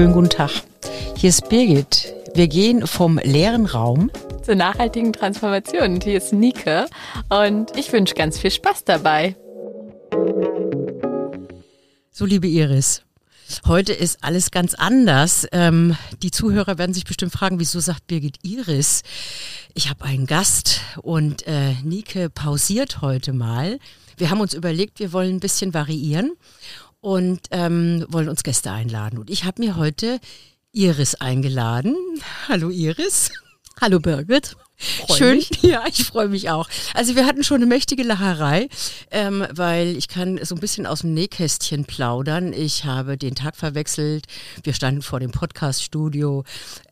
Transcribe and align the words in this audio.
Schönen 0.00 0.14
guten 0.14 0.30
Tag. 0.30 0.50
Hier 1.14 1.28
ist 1.28 1.50
Birgit. 1.50 2.14
Wir 2.32 2.48
gehen 2.48 2.86
vom 2.86 3.18
leeren 3.18 3.66
Raum 3.66 4.10
zur 4.42 4.54
nachhaltigen 4.54 5.12
Transformation. 5.12 5.96
Und 5.96 6.04
hier 6.04 6.16
ist 6.16 6.32
Nike 6.32 6.86
und 7.28 7.76
ich 7.76 7.92
wünsche 7.92 8.14
ganz 8.14 8.38
viel 8.38 8.50
Spaß 8.50 8.84
dabei. 8.84 9.36
So, 12.10 12.24
liebe 12.24 12.46
Iris, 12.46 13.02
heute 13.66 13.92
ist 13.92 14.24
alles 14.24 14.50
ganz 14.50 14.72
anders. 14.72 15.46
Ähm, 15.52 15.98
die 16.22 16.30
Zuhörer 16.30 16.78
werden 16.78 16.94
sich 16.94 17.04
bestimmt 17.04 17.32
fragen, 17.32 17.60
wieso 17.60 17.78
sagt 17.78 18.06
Birgit 18.06 18.38
Iris? 18.42 19.02
Ich 19.74 19.90
habe 19.90 20.06
einen 20.06 20.24
Gast 20.26 20.80
und 21.02 21.46
äh, 21.46 21.74
Nike 21.84 22.30
pausiert 22.30 23.02
heute 23.02 23.34
mal. 23.34 23.78
Wir 24.16 24.30
haben 24.30 24.40
uns 24.40 24.54
überlegt, 24.54 24.98
wir 24.98 25.12
wollen 25.12 25.36
ein 25.36 25.40
bisschen 25.40 25.74
variieren 25.74 26.32
und 27.00 27.40
ähm, 27.50 28.06
wollen 28.08 28.28
uns 28.28 28.42
Gäste 28.42 28.70
einladen. 28.70 29.18
Und 29.18 29.30
ich 29.30 29.44
habe 29.44 29.62
mir 29.62 29.76
heute 29.76 30.20
Iris 30.72 31.14
eingeladen. 31.16 31.96
Hallo 32.48 32.70
Iris. 32.70 33.30
Hallo 33.80 33.98
Birgit. 33.98 34.56
Freu 34.80 35.14
Schön, 35.14 35.36
mich. 35.36 35.50
ja, 35.62 35.84
ich 35.86 36.04
freue 36.04 36.28
mich 36.28 36.48
auch. 36.48 36.68
Also 36.94 37.14
wir 37.14 37.26
hatten 37.26 37.44
schon 37.44 37.56
eine 37.56 37.66
mächtige 37.66 38.02
Lacherei, 38.02 38.68
ähm, 39.10 39.46
weil 39.52 39.96
ich 39.96 40.08
kann 40.08 40.40
so 40.42 40.54
ein 40.54 40.60
bisschen 40.60 40.86
aus 40.86 41.00
dem 41.00 41.12
Nähkästchen 41.12 41.84
plaudern. 41.84 42.54
Ich 42.54 42.86
habe 42.86 43.18
den 43.18 43.34
Tag 43.34 43.56
verwechselt. 43.56 44.24
Wir 44.62 44.72
standen 44.72 45.02
vor 45.02 45.20
dem 45.20 45.32
Podcaststudio. 45.32 46.44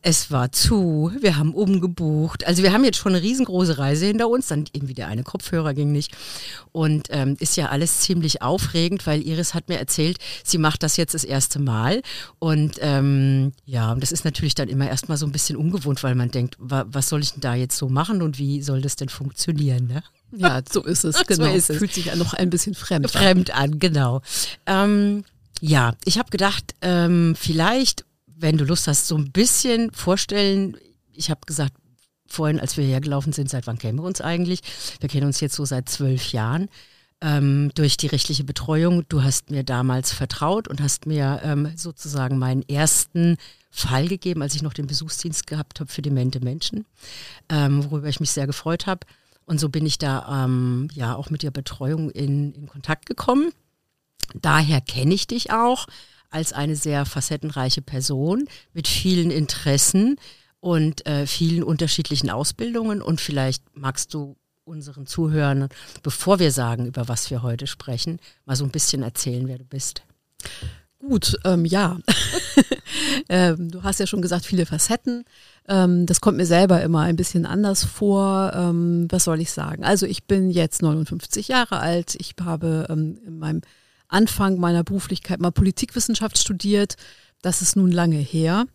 Es 0.03 0.29
war 0.29 0.51
zu. 0.51 1.11
Wir 1.19 1.37
haben 1.37 1.55
umgebucht. 1.55 2.45
Also 2.45 2.61
wir 2.61 2.73
haben 2.73 2.83
jetzt 2.83 2.97
schon 2.97 3.15
eine 3.15 3.23
riesengroße 3.23 3.79
Reise 3.79 4.05
hinter 4.05 4.29
uns. 4.29 4.47
Dann 4.47 4.65
irgendwie 4.71 4.93
der 4.93 5.07
eine 5.07 5.23
Kopfhörer 5.23 5.73
ging 5.73 5.91
nicht. 5.91 6.11
Und 6.71 7.07
ähm, 7.09 7.37
ist 7.39 7.57
ja 7.57 7.69
alles 7.69 8.01
ziemlich 8.01 8.43
aufregend, 8.43 9.07
weil 9.07 9.23
Iris 9.23 9.55
hat 9.55 9.67
mir 9.67 9.79
erzählt, 9.79 10.17
sie 10.43 10.59
macht 10.59 10.83
das 10.83 10.95
jetzt 10.97 11.15
das 11.15 11.23
erste 11.23 11.57
Mal. 11.59 12.03
Und 12.37 12.75
ähm, 12.81 13.53
ja, 13.65 13.91
und 13.91 14.03
das 14.03 14.11
ist 14.11 14.25
natürlich 14.25 14.53
dann 14.53 14.69
immer 14.69 14.87
erstmal 14.87 15.17
so 15.17 15.25
ein 15.25 15.31
bisschen 15.31 15.57
ungewohnt, 15.57 16.03
weil 16.03 16.13
man 16.13 16.29
denkt, 16.29 16.55
wa 16.59 16.85
was 16.87 17.09
soll 17.09 17.21
ich 17.21 17.31
denn 17.31 17.41
da 17.41 17.55
jetzt 17.55 17.78
so 17.79 17.89
machen 17.89 18.21
und 18.21 18.37
wie 18.37 18.61
soll 18.61 18.81
das 18.81 18.95
denn 18.95 19.09
funktionieren? 19.09 19.87
Ne? 19.87 20.03
Ja, 20.35 20.61
so 20.69 20.83
ist 20.83 21.03
es, 21.03 21.23
genau. 21.27 21.45
So 21.45 21.51
ist 21.51 21.69
es. 21.69 21.77
Fühlt 21.77 21.93
sich 21.93 22.05
ja 22.05 22.15
noch 22.15 22.33
ein 22.33 22.49
bisschen 22.49 22.75
fremd, 22.75 23.09
fremd 23.09 23.51
an. 23.51 23.73
an 23.73 23.79
genau. 23.79 24.21
Ähm, 24.65 25.23
ja, 25.61 25.95
ich 26.05 26.17
habe 26.19 26.29
gedacht, 26.29 26.75
ähm, 26.81 27.35
vielleicht, 27.37 28.05
wenn 28.27 28.57
du 28.57 28.65
Lust 28.65 28.87
hast, 28.87 29.07
so 29.07 29.17
ein 29.17 29.31
bisschen 29.31 29.91
vorstellen. 29.91 30.77
Ich 31.13 31.29
habe 31.29 31.41
gesagt, 31.45 31.73
vorhin, 32.27 32.59
als 32.59 32.77
wir 32.77 32.85
hergelaufen 32.85 33.33
sind, 33.33 33.49
seit 33.49 33.67
wann 33.67 33.77
kennen 33.77 33.97
wir 33.97 34.03
uns 34.03 34.21
eigentlich? 34.21 34.61
Wir 34.99 35.09
kennen 35.09 35.25
uns 35.25 35.39
jetzt 35.39 35.55
so 35.55 35.65
seit 35.65 35.89
zwölf 35.89 36.31
Jahren. 36.31 36.69
Ähm, 37.21 37.71
durch 37.75 37.97
die 37.97 38.07
rechtliche 38.07 38.45
Betreuung. 38.45 39.03
Du 39.09 39.23
hast 39.23 39.51
mir 39.51 39.63
damals 39.63 40.13
vertraut 40.13 40.69
und 40.69 40.81
hast 40.81 41.05
mir 41.05 41.41
ähm, 41.43 41.73
sozusagen 41.75 42.37
meinen 42.37 42.63
ersten 42.69 43.35
Fall 43.69 44.07
gegeben, 44.07 44.41
als 44.41 44.55
ich 44.55 44.61
noch 44.61 44.73
den 44.73 44.87
Besuchsdienst 44.87 45.45
gehabt 45.45 45.79
habe 45.79 45.91
für 45.91 46.01
demente 46.01 46.39
Menschen, 46.39 46.85
ähm, 47.49 47.83
worüber 47.83 48.07
ich 48.07 48.21
mich 48.21 48.31
sehr 48.31 48.47
gefreut 48.47 48.87
habe. 48.87 49.05
Und 49.45 49.59
so 49.59 49.69
bin 49.69 49.85
ich 49.85 49.97
da 49.97 50.45
ähm, 50.45 50.89
ja 50.93 51.15
auch 51.15 51.29
mit 51.29 51.43
der 51.43 51.51
Betreuung 51.51 52.09
in, 52.11 52.53
in 52.53 52.67
Kontakt 52.67 53.05
gekommen. 53.05 53.51
Daher 54.35 54.79
kenne 54.79 55.13
ich 55.13 55.27
dich 55.27 55.51
auch 55.51 55.87
als 56.29 56.53
eine 56.53 56.75
sehr 56.75 57.05
facettenreiche 57.05 57.81
Person 57.81 58.47
mit 58.73 58.87
vielen 58.87 59.31
Interessen 59.31 60.17
und 60.59 61.05
äh, 61.07 61.25
vielen 61.25 61.63
unterschiedlichen 61.63 62.29
Ausbildungen. 62.29 63.01
Und 63.01 63.21
vielleicht 63.21 63.63
magst 63.75 64.13
du 64.13 64.37
unseren 64.69 65.05
Zuhörern, 65.05 65.67
bevor 66.03 66.39
wir 66.39 66.51
sagen, 66.51 66.85
über 66.85 67.07
was 67.07 67.29
wir 67.29 67.41
heute 67.41 67.67
sprechen, 67.67 68.19
mal 68.45 68.55
so 68.55 68.63
ein 68.63 68.71
bisschen 68.71 69.03
erzählen, 69.03 69.47
wer 69.47 69.57
du 69.57 69.65
bist. 69.65 70.03
Gut, 70.99 71.37
ähm, 71.45 71.65
ja. 71.65 71.97
ähm, 73.29 73.71
du 73.71 73.83
hast 73.83 73.99
ja 73.99 74.07
schon 74.07 74.21
gesagt, 74.21 74.45
viele 74.45 74.65
Facetten. 74.65 75.23
Ähm, 75.67 76.05
das 76.05 76.19
kommt 76.19 76.37
mir 76.37 76.45
selber 76.45 76.81
immer 76.81 77.01
ein 77.01 77.15
bisschen 77.15 77.45
anders 77.45 77.85
vor. 77.85 78.51
Ähm, 78.53 79.07
was 79.09 79.23
soll 79.23 79.39
ich 79.39 79.51
sagen? 79.51 79.83
Also 79.83 80.05
ich 80.05 80.25
bin 80.25 80.51
jetzt 80.51 80.81
59 80.81 81.47
Jahre 81.47 81.79
alt. 81.79 82.15
Ich 82.19 82.35
habe 82.41 82.87
ähm, 82.89 83.17
in 83.25 83.39
meinem 83.39 83.61
Anfang 84.09 84.59
meiner 84.59 84.83
Beruflichkeit 84.83 85.39
mal 85.39 85.51
Politikwissenschaft 85.51 86.37
studiert. 86.37 86.95
Das 87.41 87.61
ist 87.61 87.77
nun 87.77 87.91
lange 87.91 88.17
her. 88.17 88.65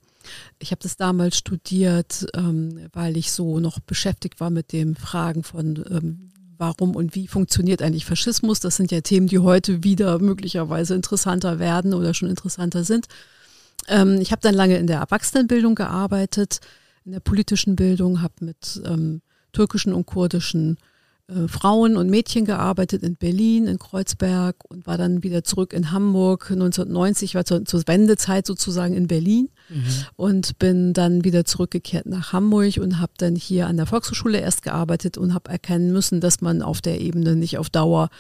Ich 0.58 0.70
habe 0.70 0.82
das 0.82 0.96
damals 0.96 1.36
studiert, 1.36 2.26
ähm, 2.34 2.88
weil 2.92 3.16
ich 3.16 3.32
so 3.32 3.60
noch 3.60 3.80
beschäftigt 3.80 4.40
war 4.40 4.50
mit 4.50 4.72
den 4.72 4.94
Fragen 4.96 5.42
von 5.42 6.30
warum 6.58 6.96
und 6.96 7.14
wie 7.14 7.26
funktioniert 7.26 7.82
eigentlich 7.82 8.04
Faschismus. 8.04 8.60
Das 8.60 8.76
sind 8.76 8.92
ja 8.92 9.00
Themen, 9.00 9.26
die 9.26 9.38
heute 9.38 9.84
wieder 9.84 10.18
möglicherweise 10.18 10.94
interessanter 10.94 11.58
werden 11.58 11.94
oder 11.94 12.14
schon 12.14 12.28
interessanter 12.28 12.84
sind. 12.84 13.06
Ähm, 13.88 14.20
ich 14.20 14.32
habe 14.32 14.42
dann 14.42 14.54
lange 14.54 14.78
in 14.78 14.86
der 14.86 15.00
Erwachsenenbildung 15.00 15.74
gearbeitet, 15.74 16.60
in 17.04 17.12
der 17.12 17.20
politischen 17.20 17.76
Bildung, 17.76 18.22
habe 18.22 18.34
mit 18.40 18.80
ähm, 18.84 19.20
türkischen 19.52 19.92
und 19.92 20.06
kurdischen 20.06 20.78
äh, 21.28 21.48
Frauen 21.48 21.96
und 21.96 22.10
Mädchen 22.10 22.44
gearbeitet 22.44 23.02
in 23.02 23.16
Berlin, 23.16 23.66
in 23.66 23.78
Kreuzberg 23.78 24.56
und 24.68 24.86
war 24.86 24.98
dann 24.98 25.22
wieder 25.22 25.42
zurück 25.42 25.72
in 25.72 25.90
Hamburg. 25.90 26.50
1990 26.50 27.34
war 27.34 27.44
zur, 27.44 27.64
zur 27.64 27.82
Wendezeit 27.86 28.46
sozusagen 28.46 28.94
in 28.94 29.06
Berlin 29.06 29.48
mhm. 29.70 29.84
und 30.16 30.58
bin 30.58 30.92
dann 30.92 31.24
wieder 31.24 31.44
zurückgekehrt 31.44 32.06
nach 32.06 32.32
Hamburg 32.32 32.76
und 32.76 33.00
habe 33.00 33.12
dann 33.16 33.36
hier 33.36 33.68
an 33.68 33.76
der 33.78 33.86
Volkshochschule 33.86 34.38
erst 34.38 34.62
gearbeitet 34.62 35.16
und 35.16 35.32
habe 35.32 35.50
erkennen 35.50 35.92
müssen, 35.92 36.20
dass 36.20 36.42
man 36.42 36.60
auf 36.60 36.82
der 36.82 37.00
Ebene 37.00 37.36
nicht 37.36 37.56
auf 37.56 37.70
Dauer 37.70 38.10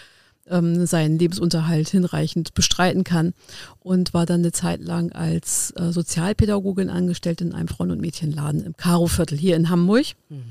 ähm, 0.50 0.86
seinen 0.86 1.18
Lebensunterhalt 1.18 1.88
hinreichend 1.88 2.54
bestreiten 2.54 3.04
kann 3.04 3.34
und 3.80 4.14
war 4.14 4.26
dann 4.26 4.40
eine 4.40 4.52
Zeit 4.52 4.80
lang 4.80 5.12
als 5.12 5.72
äh, 5.76 5.92
Sozialpädagogin 5.92 6.90
angestellt 6.90 7.40
in 7.40 7.52
einem 7.52 7.68
Frauen- 7.68 7.90
und 7.90 8.00
Mädchenladen 8.00 8.64
im 8.64 8.76
Karo-Viertel 8.76 9.38
hier 9.38 9.56
in 9.56 9.70
Hamburg. 9.70 10.06
Mhm. 10.28 10.42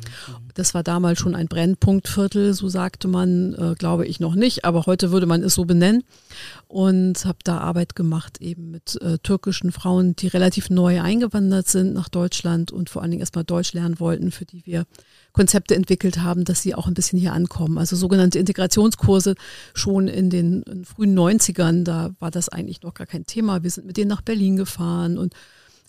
Das 0.54 0.74
war 0.74 0.84
damals 0.84 1.20
schon 1.20 1.36
ein 1.36 1.48
Brennpunktviertel, 1.48 2.54
so 2.54 2.70
sagte 2.70 3.08
man, 3.08 3.54
äh, 3.54 3.76
glaube 3.76 4.06
ich 4.06 4.20
noch 4.20 4.36
nicht, 4.36 4.66
aber 4.66 4.86
heute 4.86 5.12
würde 5.12 5.26
man 5.26 5.44
es 5.44 5.56
so 5.56 5.66
benennen 5.66 6.04
und 6.74 7.24
habe 7.26 7.38
da 7.44 7.60
Arbeit 7.60 7.96
gemacht 7.96 8.42
eben 8.42 8.72
mit 8.72 9.00
äh, 9.00 9.20
türkischen 9.20 9.72
Frauen, 9.72 10.16
die 10.16 10.26
relativ 10.26 10.72
neu 10.72 11.02
eingewandert 11.02 11.68
sind 11.68 11.94
nach 11.94 12.10
Deutschland 12.10 12.72
und 12.72 12.90
vor 12.90 13.04
allen 13.04 13.12
Dingen 13.12 13.20
erstmal 13.20 13.44
Deutsch 13.44 13.74
lernen 13.74 14.00
wollten, 14.00 14.32
für 14.32 14.46
die 14.46 14.66
wir 14.66 14.86
Konzepte 15.34 15.76
entwickelt 15.76 16.22
haben, 16.22 16.46
dass 16.46 16.64
sie 16.64 16.74
auch 16.74 16.88
ein 16.88 16.96
bisschen 16.96 17.20
hier 17.20 17.34
ankommen. 17.34 17.78
Also 17.78 17.96
sogenannte 17.96 18.40
Integrationskurse 18.40 19.36
schon 19.76 20.08
in 20.08 20.32
den 20.32 20.64
in 20.64 20.84
frühen 20.84 21.16
90ern, 21.16 21.84
da 21.84 22.10
war 22.20 22.32
das 22.32 22.50
eigentlich 22.50 22.82
noch 22.82 22.96
gar 22.96 23.06
kein 23.06 23.28
Thema. 23.28 23.62
Wir 23.62 23.70
sind 23.70 23.86
mit 23.86 23.98
denen 23.98 24.10
nach 24.10 24.24
Berlin 24.24 24.56
gefahren 24.56 25.20
und 25.20 25.36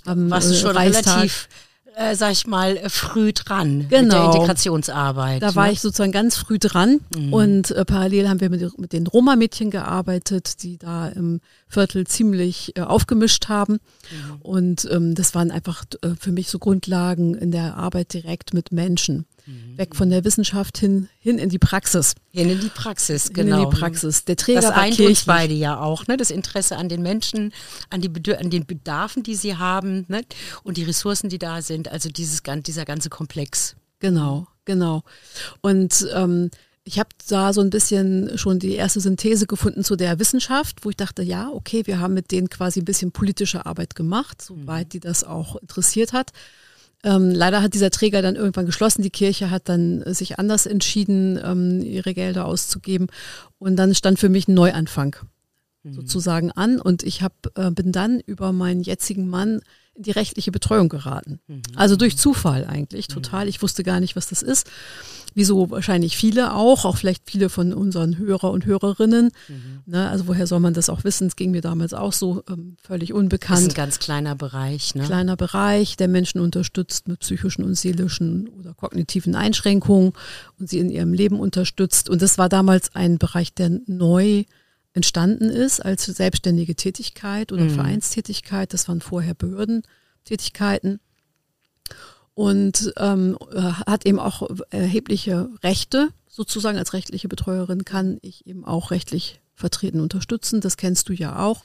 haben 0.04 0.30
Warst 0.30 0.50
du 0.50 0.54
äh, 0.54 0.58
schon 0.58 0.76
Reichstag, 0.76 1.16
relativ 1.16 1.48
äh, 1.96 2.14
sag 2.14 2.32
ich 2.32 2.46
mal, 2.46 2.76
äh, 2.76 2.88
früh 2.88 3.32
dran 3.32 3.66
genau. 3.68 3.80
mit 3.80 3.92
der 3.92 4.02
genau. 4.02 4.32
Integrationsarbeit. 4.32 5.42
Da 5.42 5.50
ne? 5.50 5.56
war 5.56 5.70
ich 5.70 5.80
sozusagen 5.80 6.12
ganz 6.12 6.36
früh 6.36 6.58
dran 6.58 7.00
mhm. 7.16 7.32
und 7.32 7.70
äh, 7.70 7.84
parallel 7.84 8.28
haben 8.28 8.40
wir 8.40 8.50
mit, 8.50 8.78
mit 8.78 8.92
den 8.92 9.06
Roma-Mädchen 9.06 9.70
gearbeitet, 9.70 10.62
die 10.62 10.78
da 10.78 11.08
im 11.08 11.40
Viertel 11.68 12.06
ziemlich 12.06 12.76
äh, 12.76 12.82
aufgemischt 12.82 13.48
haben. 13.48 13.74
Mhm. 13.74 14.36
Und 14.40 14.88
ähm, 14.90 15.14
das 15.14 15.34
waren 15.34 15.50
einfach 15.50 15.84
äh, 16.02 16.10
für 16.18 16.32
mich 16.32 16.48
so 16.48 16.58
Grundlagen 16.58 17.34
in 17.34 17.50
der 17.50 17.76
Arbeit 17.76 18.12
direkt 18.12 18.54
mit 18.54 18.72
Menschen. 18.72 19.26
Mhm. 19.46 19.76
Weg 19.76 19.94
von 19.94 20.10
der 20.10 20.24
Wissenschaft 20.24 20.78
hin, 20.78 21.08
hin 21.18 21.38
in 21.38 21.48
die 21.48 21.58
Praxis. 21.58 22.14
Hin 22.30 22.48
in 22.48 22.60
die 22.60 22.68
Praxis, 22.68 23.30
genau. 23.32 23.56
Hin 23.56 23.64
in 23.64 23.70
die 23.70 23.76
Praxis. 23.76 24.24
Der 24.24 24.36
Träger 24.36 24.62
das 24.62 24.70
eint 24.70 24.98
uns 25.00 25.24
beide 25.24 25.54
ja 25.54 25.78
auch, 25.78 26.06
ne? 26.06 26.16
Das 26.16 26.30
Interesse 26.30 26.76
an 26.76 26.88
den 26.88 27.02
Menschen, 27.02 27.52
an, 27.90 28.00
die 28.00 28.10
an 28.34 28.50
den 28.50 28.66
Bedarfen, 28.66 29.22
die 29.22 29.34
sie 29.34 29.56
haben, 29.56 30.06
ne? 30.08 30.22
Und 30.62 30.76
die 30.76 30.84
Ressourcen, 30.84 31.28
die 31.28 31.38
da 31.38 31.62
sind. 31.62 31.88
Also 31.88 32.08
dieses, 32.08 32.42
dieser 32.42 32.84
ganze 32.84 33.10
Komplex. 33.10 33.76
Genau, 33.98 34.46
genau. 34.64 35.02
Und 35.60 36.06
ähm, 36.14 36.50
ich 36.84 36.98
habe 36.98 37.08
da 37.28 37.52
so 37.52 37.62
ein 37.62 37.70
bisschen 37.70 38.36
schon 38.36 38.58
die 38.58 38.74
erste 38.74 39.00
Synthese 39.00 39.46
gefunden 39.46 39.84
zu 39.84 39.96
der 39.96 40.18
Wissenschaft, 40.18 40.84
wo 40.84 40.90
ich 40.90 40.96
dachte, 40.96 41.22
ja, 41.22 41.48
okay, 41.48 41.86
wir 41.86 41.98
haben 41.98 42.12
mit 42.12 42.30
denen 42.30 42.50
quasi 42.50 42.80
ein 42.80 42.84
bisschen 42.84 43.10
politische 43.10 43.64
Arbeit 43.64 43.94
gemacht, 43.94 44.42
soweit 44.42 44.86
mhm. 44.86 44.90
die 44.90 45.00
das 45.00 45.24
auch 45.24 45.56
interessiert 45.56 46.12
hat. 46.12 46.32
Ähm, 47.04 47.30
leider 47.30 47.62
hat 47.62 47.74
dieser 47.74 47.90
Träger 47.90 48.22
dann 48.22 48.34
irgendwann 48.34 48.66
geschlossen. 48.66 49.02
Die 49.02 49.10
Kirche 49.10 49.50
hat 49.50 49.68
dann 49.68 50.02
sich 50.14 50.38
anders 50.38 50.64
entschieden, 50.64 51.38
ähm, 51.44 51.82
ihre 51.82 52.14
Gelder 52.14 52.46
auszugeben. 52.46 53.08
Und 53.58 53.76
dann 53.76 53.94
stand 53.94 54.18
für 54.18 54.30
mich 54.30 54.48
ein 54.48 54.54
Neuanfang 54.54 55.14
mhm. 55.82 55.92
sozusagen 55.92 56.50
an. 56.50 56.80
Und 56.80 57.02
ich 57.02 57.22
hab, 57.22 57.34
äh, 57.56 57.70
bin 57.70 57.92
dann 57.92 58.20
über 58.20 58.52
meinen 58.52 58.82
jetzigen 58.82 59.28
Mann 59.28 59.60
in 59.94 60.02
die 60.02 60.10
rechtliche 60.10 60.52
Betreuung 60.52 60.88
geraten. 60.88 61.40
Mhm. 61.46 61.62
Also 61.76 61.96
durch 61.96 62.16
Zufall 62.16 62.66
eigentlich, 62.66 63.08
total. 63.08 63.44
Mhm. 63.44 63.50
Ich 63.50 63.62
wusste 63.62 63.82
gar 63.84 64.00
nicht, 64.00 64.16
was 64.16 64.28
das 64.28 64.42
ist. 64.42 64.70
Wieso 65.36 65.70
wahrscheinlich 65.70 66.16
viele 66.16 66.54
auch, 66.54 66.84
auch 66.84 66.96
vielleicht 66.96 67.28
viele 67.28 67.48
von 67.48 67.72
unseren 67.72 68.18
Hörer 68.18 68.52
und 68.52 68.66
Hörerinnen. 68.66 69.30
Mhm. 69.48 69.82
Ne, 69.86 70.08
also 70.08 70.28
woher 70.28 70.46
soll 70.46 70.60
man 70.60 70.74
das 70.74 70.88
auch 70.88 71.02
wissen? 71.02 71.26
Es 71.26 71.36
ging 71.36 71.50
mir 71.50 71.60
damals 71.60 71.92
auch 71.92 72.12
so 72.12 72.44
ähm, 72.48 72.76
völlig 72.82 73.12
unbekannt. 73.12 73.58
Das 73.58 73.62
ist 73.62 73.72
ein 73.72 73.74
ganz 73.74 73.98
kleiner 73.98 74.36
Bereich. 74.36 74.94
Ne? 74.94 75.04
Kleiner 75.04 75.36
Bereich, 75.36 75.96
der 75.96 76.08
Menschen 76.08 76.40
unterstützt 76.40 77.08
mit 77.08 77.20
psychischen 77.20 77.64
und 77.64 77.74
seelischen 77.74 78.48
oder 78.60 78.74
kognitiven 78.74 79.34
Einschränkungen 79.34 80.12
und 80.58 80.68
sie 80.68 80.78
in 80.78 80.90
ihrem 80.90 81.12
Leben 81.12 81.40
unterstützt. 81.40 82.08
Und 82.08 82.22
das 82.22 82.38
war 82.38 82.48
damals 82.48 82.94
ein 82.94 83.18
Bereich, 83.18 83.52
der 83.54 83.70
neu 83.86 84.44
entstanden 84.94 85.50
ist 85.50 85.80
als 85.84 86.06
selbstständige 86.06 86.76
Tätigkeit 86.76 87.52
oder 87.52 87.64
mhm. 87.64 87.70
Vereinstätigkeit. 87.70 88.72
Das 88.72 88.88
waren 88.88 89.00
vorher 89.00 89.34
Behördentätigkeiten 89.34 91.00
und 92.34 92.92
ähm, 92.96 93.36
äh, 93.52 93.60
hat 93.60 94.06
eben 94.06 94.18
auch 94.18 94.48
erhebliche 94.70 95.50
Rechte. 95.62 96.08
Sozusagen 96.28 96.78
als 96.78 96.94
rechtliche 96.94 97.28
Betreuerin 97.28 97.84
kann 97.84 98.18
ich 98.22 98.46
eben 98.46 98.64
auch 98.64 98.90
rechtlich 98.90 99.40
vertreten, 99.54 100.00
unterstützen. 100.00 100.60
Das 100.60 100.76
kennst 100.76 101.08
du 101.08 101.12
ja 101.12 101.38
auch. 101.38 101.62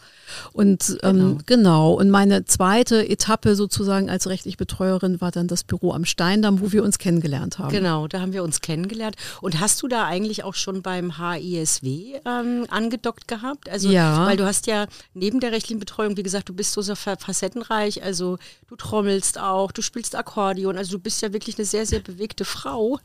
Und 0.53 0.97
ähm, 1.01 1.17
genau. 1.17 1.37
genau. 1.45 1.93
Und 1.93 2.09
meine 2.11 2.45
zweite 2.45 3.07
Etappe 3.07 3.55
sozusagen 3.55 4.09
als 4.09 4.27
rechtlich 4.27 4.57
Betreuerin 4.57 5.21
war 5.21 5.31
dann 5.31 5.47
das 5.47 5.63
Büro 5.63 5.93
am 5.93 6.05
Steindamm, 6.05 6.61
wo 6.61 6.71
wir 6.71 6.83
uns 6.83 6.99
kennengelernt 6.99 7.57
haben. 7.57 7.71
Genau, 7.71 8.07
da 8.07 8.21
haben 8.21 8.33
wir 8.33 8.43
uns 8.43 8.61
kennengelernt. 8.61 9.15
Und 9.41 9.59
hast 9.59 9.81
du 9.81 9.87
da 9.87 10.05
eigentlich 10.05 10.43
auch 10.43 10.53
schon 10.53 10.81
beim 10.81 11.17
HISW 11.17 12.19
ähm, 12.25 12.65
angedockt 12.69 13.27
gehabt? 13.27 13.69
Also, 13.69 13.89
ja. 13.89 14.25
Weil 14.25 14.37
du 14.37 14.45
hast 14.45 14.67
ja 14.67 14.85
neben 15.13 15.39
der 15.39 15.51
rechtlichen 15.51 15.79
Betreuung, 15.79 16.15
wie 16.15 16.23
gesagt, 16.23 16.49
du 16.49 16.53
bist 16.53 16.73
so, 16.73 16.81
so 16.81 16.95
facettenreich. 16.95 18.03
Also 18.03 18.37
du 18.67 18.75
trommelst 18.75 19.39
auch, 19.39 19.71
du 19.71 19.81
spielst 19.81 20.15
Akkordeon. 20.15 20.77
Also 20.77 20.93
du 20.93 20.99
bist 20.99 21.21
ja 21.21 21.33
wirklich 21.33 21.57
eine 21.57 21.65
sehr, 21.65 21.85
sehr 21.87 22.01
bewegte 22.01 22.45
Frau. 22.45 22.99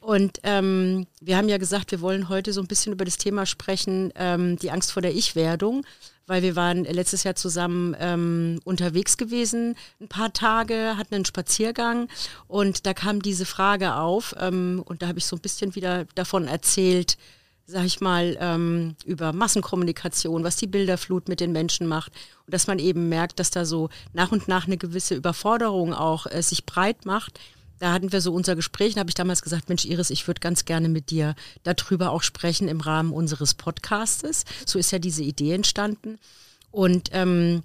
Und 0.00 0.38
ähm, 0.44 1.06
wir 1.20 1.36
haben 1.36 1.48
ja 1.48 1.58
gesagt, 1.58 1.90
wir 1.90 2.00
wollen 2.00 2.28
heute 2.28 2.52
so 2.52 2.60
ein 2.60 2.66
bisschen 2.66 2.92
über 2.92 3.04
das 3.04 3.18
Thema 3.18 3.44
sprechen, 3.44 4.12
ähm, 4.20 4.56
die 4.56 4.70
Angst 4.70 4.92
vor 4.92 5.02
der 5.02 5.14
Ich-Werdung, 5.14 5.84
weil 6.26 6.42
wir 6.42 6.54
waren 6.54 6.84
letztes 6.84 7.24
Jahr 7.24 7.34
zusammen 7.34 7.96
ähm, 7.98 8.60
unterwegs 8.64 9.16
gewesen, 9.16 9.74
ein 10.00 10.06
paar 10.08 10.32
Tage, 10.32 10.96
hatten 10.96 11.16
einen 11.16 11.24
Spaziergang 11.24 12.08
und 12.46 12.86
da 12.86 12.94
kam 12.94 13.20
diese 13.20 13.46
Frage 13.46 13.96
auf 13.96 14.36
ähm, 14.38 14.82
und 14.84 15.02
da 15.02 15.08
habe 15.08 15.18
ich 15.18 15.26
so 15.26 15.34
ein 15.34 15.42
bisschen 15.42 15.74
wieder 15.74 16.04
davon 16.14 16.46
erzählt, 16.46 17.16
sag 17.66 17.84
ich 17.84 18.00
mal, 18.00 18.36
ähm, 18.40 18.96
über 19.04 19.32
Massenkommunikation, 19.32 20.44
was 20.44 20.56
die 20.56 20.66
Bilderflut 20.66 21.28
mit 21.28 21.40
den 21.40 21.52
Menschen 21.52 21.86
macht 21.86 22.12
und 22.46 22.54
dass 22.54 22.66
man 22.66 22.78
eben 22.78 23.08
merkt, 23.08 23.38
dass 23.38 23.50
da 23.50 23.64
so 23.64 23.88
nach 24.12 24.32
und 24.32 24.48
nach 24.48 24.66
eine 24.66 24.76
gewisse 24.76 25.14
Überforderung 25.14 25.94
auch 25.94 26.26
äh, 26.26 26.42
sich 26.42 26.66
breit 26.66 27.06
macht 27.06 27.40
da 27.80 27.92
hatten 27.92 28.12
wir 28.12 28.20
so 28.20 28.32
unser 28.32 28.54
Gespräch, 28.54 28.94
da 28.94 29.00
habe 29.00 29.10
ich 29.10 29.14
damals 29.14 29.42
gesagt, 29.42 29.68
Mensch 29.68 29.86
Iris, 29.86 30.10
ich 30.10 30.26
würde 30.28 30.40
ganz 30.40 30.66
gerne 30.66 30.88
mit 30.88 31.10
dir 31.10 31.34
darüber 31.62 32.12
auch 32.12 32.22
sprechen 32.22 32.68
im 32.68 32.80
Rahmen 32.80 33.12
unseres 33.12 33.54
Podcastes. 33.54 34.44
So 34.66 34.78
ist 34.78 34.92
ja 34.92 34.98
diese 34.98 35.22
Idee 35.24 35.54
entstanden. 35.54 36.18
Und 36.70 37.08
ähm, 37.12 37.62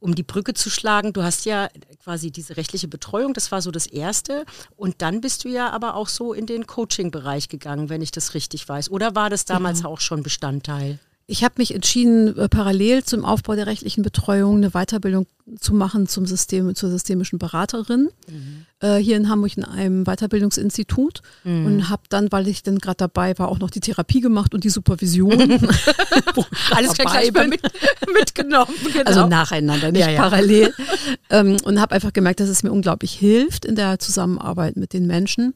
um 0.00 0.14
die 0.14 0.22
Brücke 0.22 0.54
zu 0.54 0.70
schlagen, 0.70 1.12
du 1.12 1.22
hast 1.22 1.44
ja 1.44 1.68
quasi 2.02 2.30
diese 2.30 2.56
rechtliche 2.56 2.88
Betreuung, 2.88 3.34
das 3.34 3.52
war 3.52 3.60
so 3.60 3.70
das 3.70 3.86
Erste. 3.86 4.46
Und 4.76 5.02
dann 5.02 5.20
bist 5.20 5.44
du 5.44 5.48
ja 5.48 5.70
aber 5.70 5.94
auch 5.94 6.08
so 6.08 6.32
in 6.32 6.46
den 6.46 6.66
Coaching-Bereich 6.66 7.48
gegangen, 7.48 7.90
wenn 7.90 8.02
ich 8.02 8.10
das 8.10 8.32
richtig 8.34 8.66
weiß. 8.66 8.90
Oder 8.90 9.14
war 9.14 9.28
das 9.28 9.44
damals 9.44 9.82
ja. 9.82 9.86
auch 9.86 10.00
schon 10.00 10.22
Bestandteil? 10.22 10.98
Ich 11.26 11.42
habe 11.42 11.54
mich 11.56 11.74
entschieden, 11.74 12.36
äh, 12.36 12.48
parallel 12.48 13.02
zum 13.02 13.24
Aufbau 13.24 13.54
der 13.54 13.66
rechtlichen 13.66 14.02
Betreuung 14.02 14.56
eine 14.56 14.70
Weiterbildung 14.70 15.26
zu 15.58 15.74
machen 15.74 16.06
zum 16.06 16.26
System, 16.26 16.74
zur 16.74 16.90
systemischen 16.90 17.38
Beraterin 17.38 18.10
mhm. 18.28 18.66
äh, 18.80 18.96
hier 18.96 19.16
in 19.16 19.28
Hamburg 19.28 19.56
in 19.56 19.64
einem 19.64 20.04
Weiterbildungsinstitut 20.04 21.22
mhm. 21.44 21.66
und 21.66 21.88
habe 21.90 22.02
dann, 22.08 22.32
weil 22.32 22.48
ich 22.48 22.62
dann 22.62 22.78
gerade 22.78 22.96
dabei 22.96 23.38
war, 23.38 23.48
auch 23.48 23.58
noch 23.58 23.70
die 23.70 23.80
Therapie 23.80 24.20
gemacht 24.20 24.54
und 24.54 24.64
die 24.64 24.70
Supervision. 24.70 25.32
Alles 26.70 26.94
gleich 26.94 27.32
mit, 27.32 27.60
mitgenommen. 28.18 28.74
Genau. 28.92 29.04
Also 29.04 29.26
nacheinander, 29.26 29.92
nicht 29.92 30.00
ja, 30.00 30.10
ja. 30.10 30.20
parallel. 30.20 30.74
ähm, 31.30 31.56
und 31.64 31.80
habe 31.80 31.94
einfach 31.94 32.12
gemerkt, 32.12 32.40
dass 32.40 32.48
es 32.48 32.62
mir 32.62 32.72
unglaublich 32.72 33.12
hilft 33.12 33.64
in 33.64 33.76
der 33.76 33.98
Zusammenarbeit 33.98 34.76
mit 34.76 34.92
den 34.92 35.06
Menschen, 35.06 35.46
mhm. 35.46 35.52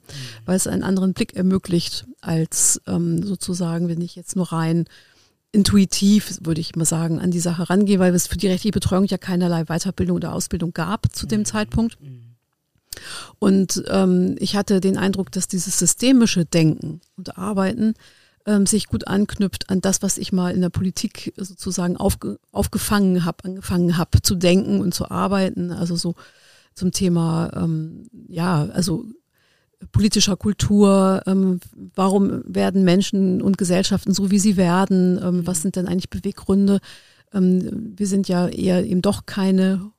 weil 0.46 0.56
es 0.56 0.66
einen 0.66 0.82
anderen 0.82 1.12
Blick 1.12 1.34
ermöglicht 1.36 2.06
als 2.20 2.80
ähm, 2.86 3.22
sozusagen, 3.22 3.88
wenn 3.88 4.00
ich 4.00 4.16
jetzt 4.16 4.36
nur 4.36 4.52
rein 4.52 4.86
intuitiv, 5.52 6.38
würde 6.42 6.60
ich 6.60 6.76
mal 6.76 6.84
sagen, 6.84 7.20
an 7.20 7.30
die 7.30 7.40
Sache 7.40 7.70
rangehe, 7.70 7.98
weil 7.98 8.14
es 8.14 8.26
für 8.26 8.36
die 8.36 8.48
rechtliche 8.48 8.72
Betreuung 8.72 9.04
ja 9.04 9.18
keinerlei 9.18 9.64
Weiterbildung 9.64 10.16
oder 10.16 10.34
Ausbildung 10.34 10.72
gab 10.72 11.14
zu 11.14 11.26
dem 11.26 11.40
mhm. 11.40 11.44
Zeitpunkt. 11.46 12.00
Mhm. 12.00 12.36
Und 13.38 13.82
ähm, 13.88 14.36
ich 14.38 14.56
hatte 14.56 14.80
den 14.80 14.98
Eindruck, 14.98 15.30
dass 15.32 15.48
dieses 15.48 15.78
systemische 15.78 16.44
Denken 16.44 17.00
und 17.16 17.38
Arbeiten 17.38 17.94
ähm, 18.46 18.66
sich 18.66 18.86
gut 18.86 19.06
anknüpft 19.06 19.70
an 19.70 19.80
das, 19.80 20.02
was 20.02 20.18
ich 20.18 20.32
mal 20.32 20.54
in 20.54 20.60
der 20.60 20.70
Politik 20.70 21.32
sozusagen 21.36 21.96
aufge 21.96 22.38
aufgefangen 22.50 23.24
habe, 23.24 23.44
angefangen 23.44 23.96
habe 23.96 24.20
zu 24.22 24.34
denken 24.34 24.80
und 24.80 24.94
zu 24.94 25.10
arbeiten. 25.10 25.70
Also 25.70 25.96
so 25.96 26.14
zum 26.74 26.92
Thema, 26.92 27.50
ähm, 27.54 28.08
ja, 28.26 28.68
also 28.72 29.04
politischer 29.92 30.36
Kultur, 30.36 31.22
ähm, 31.26 31.60
warum 31.94 32.42
werden 32.44 32.84
Menschen 32.84 33.40
und 33.42 33.58
Gesellschaften 33.58 34.12
so, 34.12 34.30
wie 34.30 34.38
sie 34.38 34.56
werden, 34.56 35.20
ähm, 35.22 35.46
was 35.46 35.62
sind 35.62 35.76
denn 35.76 35.86
eigentlich 35.86 36.10
Beweggründe. 36.10 36.80
Ähm, 37.32 37.94
wir 37.96 38.06
sind 38.06 38.28
ja 38.28 38.48
eher 38.48 38.84
eben 38.84 39.02
doch 39.02 39.26
keine 39.26 39.92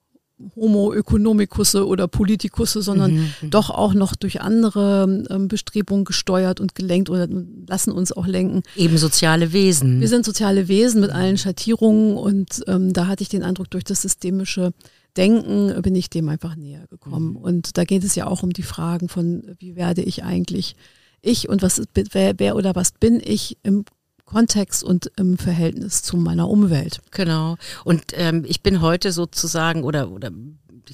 Homo 0.55 0.93
economicusse 0.93 1.85
oder 1.85 2.07
Politikusse, 2.07 2.81
sondern 2.81 3.13
mhm, 3.13 3.33
mhm. 3.41 3.49
doch 3.49 3.69
auch 3.69 3.93
noch 3.93 4.15
durch 4.15 4.41
andere 4.41 5.25
ähm, 5.29 5.47
Bestrebungen 5.47 6.05
gesteuert 6.05 6.61
und 6.61 6.75
gelenkt 6.75 7.09
oder 7.09 7.27
lassen 7.67 7.91
uns 7.91 8.11
auch 8.11 8.25
lenken. 8.25 8.63
Eben 8.75 8.97
soziale 8.97 9.51
Wesen. 9.51 9.99
Wir 9.99 10.07
sind 10.07 10.25
soziale 10.25 10.67
Wesen 10.67 11.01
mit 11.01 11.11
allen 11.11 11.37
Schattierungen 11.37 12.15
und 12.15 12.63
ähm, 12.67 12.93
da 12.93 13.07
hatte 13.07 13.21
ich 13.21 13.29
den 13.29 13.43
Eindruck, 13.43 13.69
durch 13.69 13.83
das 13.83 14.01
systemische 14.01 14.71
Denken 15.17 15.81
bin 15.81 15.95
ich 15.95 16.09
dem 16.09 16.29
einfach 16.29 16.55
näher 16.55 16.87
gekommen. 16.87 17.31
Mhm. 17.31 17.37
Und 17.37 17.77
da 17.77 17.83
geht 17.83 18.03
es 18.03 18.15
ja 18.15 18.27
auch 18.27 18.43
um 18.43 18.51
die 18.51 18.63
Fragen 18.63 19.09
von, 19.09 19.55
wie 19.59 19.75
werde 19.75 20.01
ich 20.01 20.23
eigentlich 20.23 20.75
ich 21.21 21.49
und 21.49 21.61
was 21.61 21.81
wer, 21.93 22.33
wer 22.37 22.55
oder 22.55 22.75
was 22.75 22.91
bin 22.93 23.21
ich 23.23 23.57
im 23.63 23.85
Kontext 24.29 24.83
und 24.83 25.11
im 25.17 25.37
Verhältnis 25.37 26.03
zu 26.03 26.15
meiner 26.17 26.47
Umwelt. 26.47 27.01
Genau. 27.11 27.57
Und 27.83 28.03
ähm, 28.13 28.45
ich 28.47 28.61
bin 28.61 28.81
heute 28.81 29.11
sozusagen 29.11 29.83
oder 29.83 30.11
oder 30.11 30.31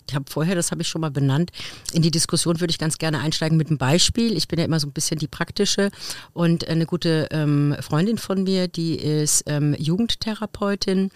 ich 0.08 0.14
habe 0.14 0.26
vorher, 0.30 0.56
das 0.56 0.72
habe 0.72 0.82
ich 0.82 0.90
schon 0.90 1.02
mal 1.02 1.12
benannt, 1.12 1.52
in 1.94 2.02
die 2.02 2.12
Diskussion 2.12 2.60
würde 2.60 2.72
ich 2.72 2.78
ganz 2.78 2.98
gerne 2.98 3.20
einsteigen 3.20 3.58
mit 3.58 3.70
einem 3.70 3.78
Beispiel. 3.78 4.36
Ich 4.36 4.48
bin 4.48 4.60
ja 4.60 4.66
immer 4.66 4.80
so 4.80 4.88
ein 4.88 4.92
bisschen 4.92 5.20
die 5.20 5.28
praktische 5.28 5.90
und 6.34 6.68
eine 6.68 6.86
gute 6.86 7.30
ähm, 7.32 7.76
Freundin 7.80 8.18
von 8.18 8.44
mir, 8.44 8.68
die 8.68 8.96
ist 8.96 9.44
ähm, 9.48 9.74
Jugendtherapeutin 9.78 11.12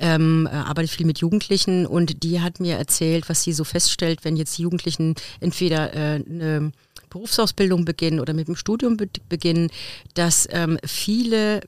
ähm, 0.00 0.48
äh, 0.50 0.54
arbeitet 0.54 0.90
viel 0.90 1.06
mit 1.06 1.18
Jugendlichen 1.18 1.86
und 1.86 2.22
die 2.24 2.40
hat 2.40 2.60
mir 2.60 2.76
erzählt, 2.76 3.28
was 3.28 3.42
sie 3.42 3.52
so 3.52 3.64
feststellt, 3.64 4.24
wenn 4.24 4.36
jetzt 4.36 4.58
Jugendlichen 4.58 5.14
entweder 5.40 5.94
äh, 5.94 6.24
eine 6.28 6.72
Berufsausbildung 7.14 7.84
beginnen 7.84 8.18
oder 8.18 8.34
mit 8.34 8.48
dem 8.48 8.56
Studium 8.56 8.96
be 8.96 9.08
beginnen, 9.28 9.70
dass 10.14 10.48
ähm, 10.50 10.78
viele 10.84 11.60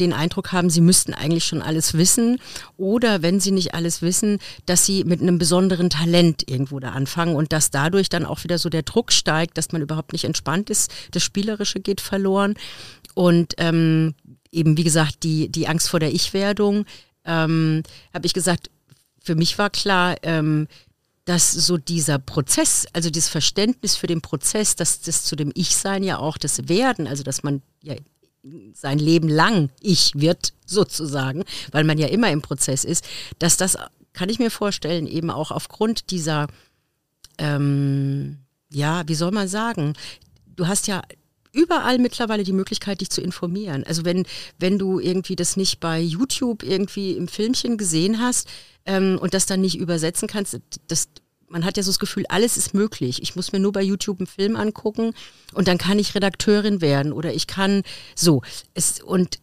den 0.00 0.12
Eindruck 0.12 0.52
haben, 0.52 0.70
sie 0.70 0.80
müssten 0.80 1.14
eigentlich 1.14 1.44
schon 1.44 1.62
alles 1.62 1.94
wissen 1.94 2.38
oder 2.76 3.22
wenn 3.22 3.38
sie 3.40 3.52
nicht 3.52 3.74
alles 3.74 4.02
wissen, 4.02 4.38
dass 4.66 4.86
sie 4.86 5.04
mit 5.04 5.20
einem 5.20 5.38
besonderen 5.38 5.90
Talent 5.90 6.48
irgendwo 6.48 6.80
da 6.80 6.90
anfangen 6.90 7.36
und 7.36 7.52
dass 7.52 7.70
dadurch 7.70 8.08
dann 8.08 8.26
auch 8.26 8.42
wieder 8.44 8.58
so 8.58 8.68
der 8.68 8.82
Druck 8.82 9.12
steigt, 9.12 9.56
dass 9.56 9.72
man 9.72 9.82
überhaupt 9.82 10.12
nicht 10.12 10.24
entspannt 10.24 10.70
ist, 10.70 10.92
das 11.12 11.22
Spielerische 11.22 11.80
geht 11.80 12.00
verloren 12.00 12.54
und 13.14 13.54
ähm, 13.58 14.14
eben 14.50 14.76
wie 14.76 14.84
gesagt 14.84 15.22
die, 15.22 15.48
die 15.48 15.68
Angst 15.68 15.88
vor 15.88 16.00
der 16.00 16.12
Ich-Werdung, 16.12 16.86
ähm, 17.24 17.82
habe 18.12 18.26
ich 18.26 18.34
gesagt, 18.34 18.70
für 19.24 19.34
mich 19.34 19.58
war 19.58 19.70
klar, 19.70 20.16
ähm, 20.22 20.68
dass 21.24 21.52
so 21.52 21.78
dieser 21.78 22.18
Prozess, 22.18 22.86
also 22.92 23.10
dieses 23.10 23.30
Verständnis 23.30 23.96
für 23.96 24.06
den 24.06 24.20
Prozess, 24.20 24.76
dass 24.76 25.00
das 25.00 25.24
zu 25.24 25.36
dem 25.36 25.52
Ich-Sein 25.54 26.02
ja 26.02 26.18
auch 26.18 26.36
das 26.36 26.68
Werden, 26.68 27.06
also 27.06 27.22
dass 27.22 27.42
man 27.42 27.62
ja 27.82 27.94
sein 28.74 28.98
Leben 28.98 29.28
lang 29.28 29.70
Ich 29.80 30.12
wird 30.14 30.52
sozusagen, 30.66 31.44
weil 31.72 31.84
man 31.84 31.98
ja 31.98 32.08
immer 32.08 32.30
im 32.30 32.42
Prozess 32.42 32.84
ist, 32.84 33.04
dass 33.38 33.56
das, 33.56 33.78
kann 34.12 34.28
ich 34.28 34.38
mir 34.38 34.50
vorstellen, 34.50 35.06
eben 35.06 35.30
auch 35.30 35.50
aufgrund 35.50 36.10
dieser, 36.10 36.48
ähm, 37.38 38.38
ja, 38.70 39.02
wie 39.06 39.14
soll 39.14 39.30
man 39.30 39.48
sagen, 39.48 39.94
du 40.46 40.66
hast 40.66 40.86
ja 40.86 41.02
überall 41.54 41.98
mittlerweile 41.98 42.44
die 42.44 42.52
Möglichkeit, 42.52 43.00
dich 43.00 43.10
zu 43.10 43.22
informieren. 43.22 43.84
Also 43.84 44.04
wenn, 44.04 44.26
wenn 44.58 44.78
du 44.78 44.98
irgendwie 44.98 45.36
das 45.36 45.56
nicht 45.56 45.80
bei 45.80 46.00
YouTube 46.00 46.62
irgendwie 46.62 47.12
im 47.12 47.28
Filmchen 47.28 47.78
gesehen 47.78 48.20
hast 48.20 48.48
ähm, 48.84 49.18
und 49.20 49.32
das 49.32 49.46
dann 49.46 49.60
nicht 49.60 49.78
übersetzen 49.78 50.28
kannst, 50.28 50.60
das, 50.88 51.08
man 51.48 51.64
hat 51.64 51.76
ja 51.76 51.82
so 51.82 51.90
das 51.90 51.98
Gefühl, 51.98 52.24
alles 52.28 52.56
ist 52.56 52.74
möglich. 52.74 53.22
Ich 53.22 53.36
muss 53.36 53.52
mir 53.52 53.60
nur 53.60 53.72
bei 53.72 53.82
YouTube 53.82 54.18
einen 54.18 54.26
Film 54.26 54.56
angucken 54.56 55.14
und 55.52 55.68
dann 55.68 55.78
kann 55.78 55.98
ich 55.98 56.14
Redakteurin 56.14 56.80
werden 56.80 57.12
oder 57.12 57.32
ich 57.32 57.46
kann 57.46 57.82
so. 58.14 58.42
Es, 58.74 59.00
und 59.00 59.38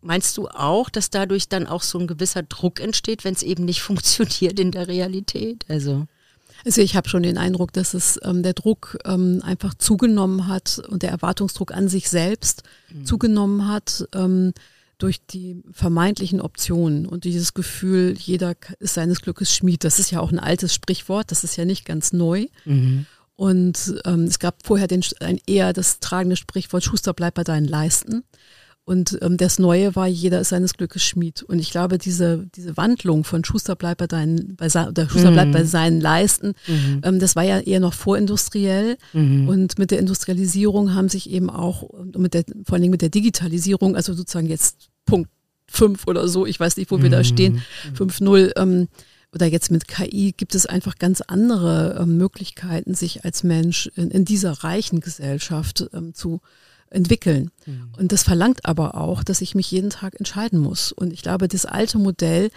meinst 0.00 0.36
du 0.36 0.48
auch, 0.48 0.90
dass 0.90 1.10
dadurch 1.10 1.48
dann 1.48 1.66
auch 1.66 1.82
so 1.82 1.98
ein 1.98 2.06
gewisser 2.06 2.42
Druck 2.42 2.80
entsteht, 2.80 3.24
wenn 3.24 3.34
es 3.34 3.42
eben 3.42 3.64
nicht 3.64 3.82
funktioniert 3.82 4.58
in 4.58 4.70
der 4.72 4.88
Realität? 4.88 5.64
Also. 5.68 6.06
Also 6.64 6.80
ich 6.80 6.96
habe 6.96 7.08
schon 7.08 7.22
den 7.22 7.38
Eindruck, 7.38 7.72
dass 7.72 7.94
es 7.94 8.20
ähm, 8.22 8.42
der 8.42 8.54
Druck 8.54 8.98
ähm, 9.04 9.40
einfach 9.44 9.74
zugenommen 9.74 10.46
hat 10.48 10.80
und 10.88 11.02
der 11.02 11.10
Erwartungsdruck 11.10 11.72
an 11.72 11.88
sich 11.88 12.08
selbst 12.08 12.62
mhm. 12.92 13.04
zugenommen 13.04 13.68
hat 13.68 14.06
ähm, 14.14 14.52
durch 14.98 15.26
die 15.26 15.60
vermeintlichen 15.72 16.40
Optionen 16.40 17.06
und 17.06 17.24
dieses 17.24 17.54
Gefühl, 17.54 18.14
jeder 18.16 18.54
ist 18.78 18.94
seines 18.94 19.20
Glückes 19.20 19.52
Schmied. 19.52 19.82
Das 19.82 19.98
ist 19.98 20.12
ja 20.12 20.20
auch 20.20 20.30
ein 20.30 20.38
altes 20.38 20.72
Sprichwort, 20.72 21.32
das 21.32 21.42
ist 21.42 21.56
ja 21.56 21.64
nicht 21.64 21.84
ganz 21.84 22.12
neu. 22.12 22.46
Mhm. 22.64 23.06
Und 23.34 23.96
ähm, 24.04 24.24
es 24.24 24.38
gab 24.38 24.64
vorher 24.64 24.86
den, 24.86 25.02
ein 25.18 25.40
eher 25.46 25.72
das 25.72 25.98
tragende 25.98 26.36
Sprichwort, 26.36 26.84
Schuster 26.84 27.12
bleibt 27.14 27.34
bei 27.34 27.42
deinen 27.42 27.66
Leisten. 27.66 28.22
Und 28.84 29.16
ähm, 29.22 29.36
das 29.36 29.60
Neue 29.60 29.94
war, 29.94 30.08
jeder 30.08 30.40
ist 30.40 30.48
seines 30.48 30.74
Glückes 30.74 31.04
Schmied. 31.04 31.42
Und 31.42 31.60
ich 31.60 31.70
glaube, 31.70 31.98
diese, 31.98 32.48
diese 32.54 32.76
Wandlung 32.76 33.22
von 33.22 33.44
Schuster 33.44 33.76
bleibt 33.76 33.98
bei 33.98 34.08
deinen, 34.08 34.56
bei 34.56 34.66
oder 34.66 35.08
Schuster 35.08 35.30
mhm. 35.30 35.34
bleibt 35.34 35.52
bei 35.52 35.64
seinen 35.64 36.00
Leisten, 36.00 36.54
mhm. 36.66 37.00
ähm, 37.04 37.18
das 37.20 37.36
war 37.36 37.44
ja 37.44 37.60
eher 37.60 37.78
noch 37.78 37.94
vorindustriell. 37.94 38.96
Mhm. 39.12 39.48
Und 39.48 39.78
mit 39.78 39.92
der 39.92 40.00
Industrialisierung 40.00 40.94
haben 40.94 41.08
sich 41.08 41.30
eben 41.30 41.48
auch, 41.48 41.90
mit 42.16 42.34
der, 42.34 42.44
vor 42.64 42.74
allen 42.74 42.82
Dingen 42.82 42.90
mit 42.90 43.02
der 43.02 43.08
Digitalisierung, 43.08 43.94
also 43.94 44.14
sozusagen 44.14 44.48
jetzt 44.48 44.88
Punkt 45.04 45.30
5 45.68 46.06
oder 46.06 46.28
so, 46.28 46.44
ich 46.44 46.58
weiß 46.58 46.76
nicht, 46.76 46.90
wo 46.90 47.00
wir 47.00 47.08
da 47.08 47.24
stehen, 47.24 47.62
5.0, 47.96 48.52
ähm, 48.56 48.88
oder 49.34 49.46
jetzt 49.46 49.70
mit 49.70 49.88
KI 49.88 50.34
gibt 50.36 50.54
es 50.54 50.66
einfach 50.66 50.98
ganz 50.98 51.22
andere 51.22 51.98
äh, 52.00 52.06
Möglichkeiten, 52.06 52.94
sich 52.94 53.24
als 53.24 53.42
Mensch 53.42 53.90
in, 53.96 54.10
in 54.10 54.24
dieser 54.24 54.52
reichen 54.52 55.00
Gesellschaft 55.00 55.88
ähm, 55.94 56.12
zu 56.12 56.40
entwickeln. 56.92 57.50
Mhm. 57.66 57.92
Und 57.96 58.12
das 58.12 58.22
verlangt 58.22 58.64
aber 58.64 58.96
auch, 58.96 59.24
dass 59.24 59.40
ich 59.40 59.54
mich 59.54 59.70
jeden 59.70 59.90
Tag 59.90 60.18
entscheiden 60.18 60.58
muss. 60.58 60.92
Und 60.92 61.12
ich 61.12 61.22
glaube, 61.22 61.48
das 61.48 61.66
alte 61.66 61.98
Modell, 61.98 62.50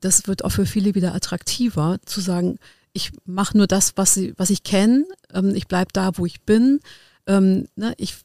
das 0.00 0.26
wird 0.26 0.44
auch 0.44 0.50
für 0.52 0.66
viele 0.66 0.94
wieder 0.94 1.14
attraktiver, 1.14 1.98
zu 2.04 2.20
sagen, 2.20 2.58
ich 2.92 3.12
mache 3.24 3.56
nur 3.56 3.66
das, 3.66 3.92
was, 3.96 4.14
sie, 4.14 4.34
was 4.36 4.50
ich 4.50 4.64
kenne, 4.64 5.04
ähm, 5.32 5.54
ich 5.54 5.66
bleibe 5.66 5.90
da, 5.92 6.10
wo 6.16 6.26
ich 6.26 6.42
bin. 6.42 6.80
Ähm, 7.26 7.66
ne, 7.76 7.94
ich 7.96 8.16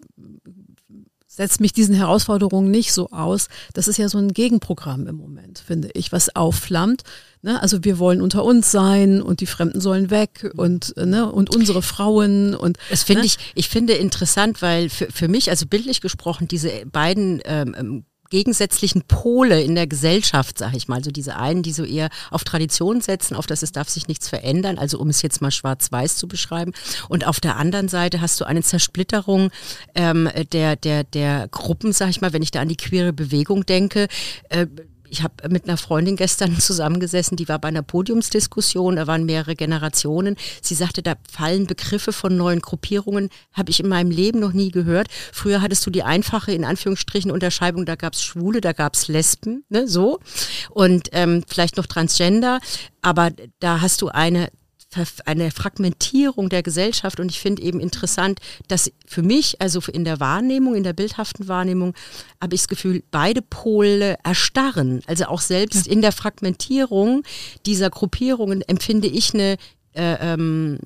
setzt 1.28 1.62
mich 1.62 1.72
diesen 1.72 1.96
Herausforderungen 1.96 2.72
nicht 2.72 2.92
so 2.92 3.12
aus. 3.12 3.48
Das 3.74 3.88
ist 3.88 3.98
ja 3.98 4.10
so 4.10 4.18
ein 4.18 4.34
Gegenprogramm 4.34 5.08
im 5.08 5.16
Moment, 5.16 5.60
finde 5.60 5.90
ich, 5.94 6.12
was 6.12 6.36
aufflammt. 6.36 7.04
Ne? 7.42 7.62
Also 7.62 7.84
wir 7.84 8.00
wollen 8.00 8.22
unter 8.22 8.44
uns 8.44 8.72
sein 8.72 9.22
und 9.22 9.42
die 9.42 9.46
Fremden 9.46 9.82
sollen 9.82 10.10
weg 10.10 10.52
und, 10.56 10.96
ne? 10.98 11.32
und 11.32 11.56
unsere 11.56 11.82
Frauen 11.82 12.56
und. 12.56 12.78
Das 12.90 13.04
finde 13.04 13.22
ne? 13.22 13.28
ich, 13.28 13.38
ich 13.56 13.70
finde 13.70 13.94
interessant, 13.94 14.62
weil 14.62 14.90
für, 14.90 15.08
für 15.12 15.28
mich, 15.28 15.50
also 15.50 15.66
bildlich 15.66 16.02
gesprochen, 16.02 16.48
diese 16.48 16.72
beiden 16.86 17.42
ähm, 17.46 17.76
ähm 17.78 18.06
gegensätzlichen 18.30 19.04
Pole 19.04 19.62
in 19.62 19.76
der 19.76 19.88
Gesellschaft, 19.88 20.58
sage 20.58 20.78
ich 20.78 20.88
mal. 20.88 21.04
So 21.04 21.12
diese 21.12 21.38
einen, 21.38 21.64
die 21.64 21.72
so 21.72 21.84
eher 21.84 22.10
auf 22.32 22.44
Tradition 22.44 23.02
setzen, 23.02 23.36
auf 23.36 23.48
das 23.48 23.64
es 23.64 23.72
darf 23.72 23.90
sich 23.90 24.08
nichts 24.08 24.28
verändern, 24.28 24.78
also 24.78 25.00
um 25.00 25.10
es 25.10 25.22
jetzt 25.22 25.42
mal 25.42 25.52
schwarz-weiß 25.52 26.18
zu 26.18 26.28
beschreiben. 26.28 26.74
Und 27.10 27.26
auf 27.26 27.40
der 27.40 27.58
anderen 27.58 27.88
Seite 27.88 28.22
hast 28.22 28.40
du 28.42 28.46
eine 28.46 28.64
Zersplitterung 28.64 29.50
ähm, 29.96 30.30
der, 30.52 30.76
der, 30.76 31.04
der 31.04 31.48
Gruppen, 31.50 31.94
sage 31.94 32.12
ich 32.12 32.22
mal, 32.22 32.34
wenn 32.34 32.42
ich 32.42 32.52
da 32.52 32.62
an 32.62 32.70
die 32.70 32.78
queere 32.78 33.14
Bewegung 33.14 33.66
denke. 33.66 34.08
Äh, 34.50 34.68
ich 35.10 35.24
habe 35.24 35.50
mit 35.50 35.66
einer 35.66 35.78
Freundin 35.78 36.16
gestern 36.16 36.58
zusammengesessen, 36.60 37.38
die 37.38 37.48
war 37.48 37.60
bei 37.60 37.68
einer 37.68 37.84
Podiumsdiskussion, 37.84 38.98
da 38.98 39.08
waren 39.08 39.26
mehrere 39.26 39.56
Generationen. 39.56 40.36
Sie 40.62 40.76
sagte, 40.76 41.02
da 41.02 41.16
fallen 41.32 41.68
Begriffe 41.68 42.14
von 42.14 42.36
neuen 42.36 42.62
Gruppierungen, 42.62 43.30
habe 43.54 43.72
ich 43.72 43.80
in 43.80 43.90
meinem 43.90 44.12
Leben 44.12 44.40
noch 44.40 44.54
nie 44.54 44.72
gehört. 44.72 45.08
Früher 45.32 45.62
hattest 45.62 45.86
du 45.86 45.90
die 45.90 46.04
einfache, 46.04 46.52
in 46.52 46.66
Anführungsstrichen, 46.66 47.32
Unterscheidung, 47.32 47.86
da 47.86 47.96
gab 47.96 48.14
es 48.14 48.24
Schwule, 48.24 48.62
da 48.62 48.74
gab 48.74 48.96
es 48.96 49.08
Lesben, 49.08 49.64
ne, 49.70 49.88
so. 49.88 50.20
Und 50.70 51.10
ähm, 51.12 51.44
vielleicht 51.48 51.78
noch 51.78 51.86
Transgender, 51.86 52.60
aber 53.02 53.32
da 53.60 53.82
hast 53.82 54.02
du 54.02 54.10
eine 54.10 54.50
eine 55.26 55.52
Fragmentierung 55.52 56.50
der 56.50 56.64
Gesellschaft 56.64 57.20
und 57.20 57.30
ich 57.30 57.40
finde 57.40 57.62
eben 57.62 57.80
interessant, 57.80 58.40
dass 58.68 58.92
für 59.06 59.22
mich, 59.22 59.62
also 59.62 59.82
in 59.92 60.06
der 60.06 60.20
Wahrnehmung, 60.20 60.76
in 60.76 60.84
der 60.84 60.94
bildhaften 60.94 61.48
Wahrnehmung, 61.48 61.94
habe 62.42 62.56
ich 62.56 62.62
das 62.62 62.68
Gefühl, 62.68 63.04
beide 63.12 63.42
Pole 63.42 64.18
erstarren. 64.24 65.02
Also 65.06 65.26
auch 65.26 65.42
selbst 65.42 65.88
ja. 65.88 65.92
in 65.92 66.02
der 66.02 66.12
Fragmentierung 66.14 67.24
dieser 67.66 67.90
Gruppierungen 67.90 68.62
empfinde 68.62 69.08
ich 69.08 69.34
eine 69.34 69.58
äh, 69.94 70.34
ähm, 70.34 70.78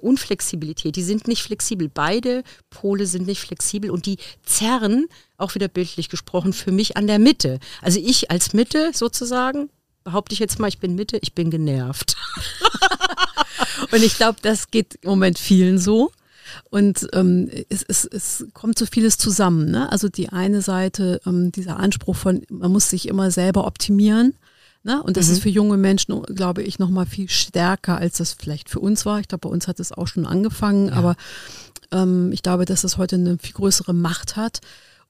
Unflexibilität. 0.00 0.94
Die 0.94 1.02
sind 1.02 1.26
nicht 1.26 1.42
flexibel. 1.42 1.88
Beide 1.92 2.44
Pole 2.68 3.06
sind 3.06 3.26
nicht 3.26 3.40
flexibel 3.40 3.90
und 3.90 4.06
die 4.06 4.18
zerren, 4.44 5.06
auch 5.38 5.54
wieder 5.54 5.68
bildlich 5.68 6.08
gesprochen, 6.08 6.52
für 6.52 6.70
mich 6.70 6.96
an 6.96 7.06
der 7.06 7.18
Mitte. 7.18 7.58
Also 7.82 7.98
ich 7.98 8.30
als 8.30 8.52
Mitte 8.52 8.90
sozusagen 8.94 9.70
behaupte 10.04 10.32
ich 10.32 10.38
jetzt 10.38 10.58
mal, 10.58 10.68
ich 10.68 10.78
bin 10.78 10.94
Mitte, 10.94 11.18
ich 11.22 11.34
bin 11.34 11.50
genervt. 11.50 12.16
und 13.92 14.02
ich 14.02 14.16
glaube, 14.16 14.38
das 14.42 14.70
geht 14.70 14.98
im 15.02 15.10
Moment 15.10 15.38
vielen 15.38 15.78
so. 15.78 16.10
Und 16.70 17.08
ähm, 17.12 17.48
es, 17.68 17.84
es, 17.86 18.04
es 18.04 18.46
kommt 18.54 18.78
so 18.78 18.86
vieles 18.86 19.18
zusammen. 19.18 19.70
Ne? 19.70 19.90
Also 19.90 20.08
die 20.08 20.30
eine 20.30 20.62
Seite, 20.62 21.20
ähm, 21.26 21.52
dieser 21.52 21.78
Anspruch 21.78 22.16
von, 22.16 22.42
man 22.48 22.72
muss 22.72 22.90
sich 22.90 23.08
immer 23.08 23.30
selber 23.30 23.66
optimieren. 23.66 24.34
Ne? 24.82 25.02
Und 25.02 25.16
das 25.16 25.26
mhm. 25.26 25.32
ist 25.32 25.42
für 25.42 25.48
junge 25.48 25.76
Menschen, 25.76 26.22
glaube 26.22 26.62
ich, 26.62 26.78
noch 26.78 26.90
mal 26.90 27.06
viel 27.06 27.28
stärker, 27.28 27.98
als 27.98 28.18
das 28.18 28.32
vielleicht 28.32 28.70
für 28.70 28.80
uns 28.80 29.04
war. 29.04 29.20
Ich 29.20 29.28
glaube, 29.28 29.48
bei 29.48 29.50
uns 29.50 29.68
hat 29.68 29.78
es 29.78 29.92
auch 29.92 30.08
schon 30.08 30.26
angefangen, 30.26 30.88
ja. 30.88 30.94
aber 30.94 31.16
ähm, 31.92 32.32
ich 32.32 32.42
glaube, 32.42 32.64
dass 32.64 32.84
es 32.84 32.96
heute 32.96 33.16
eine 33.16 33.38
viel 33.38 33.52
größere 33.52 33.92
Macht 33.92 34.36
hat. 34.36 34.60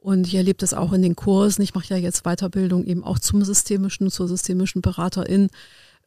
Und 0.00 0.26
ich 0.26 0.34
erlebe 0.34 0.56
das 0.58 0.72
auch 0.72 0.92
in 0.92 1.02
den 1.02 1.14
Kursen. 1.14 1.62
Ich 1.62 1.74
mache 1.74 1.88
ja 1.88 1.96
jetzt 1.96 2.24
Weiterbildung 2.24 2.84
eben 2.84 3.04
auch 3.04 3.18
zum 3.18 3.44
systemischen, 3.44 4.10
zur 4.10 4.28
systemischen 4.28 4.80
Beraterin. 4.80 5.50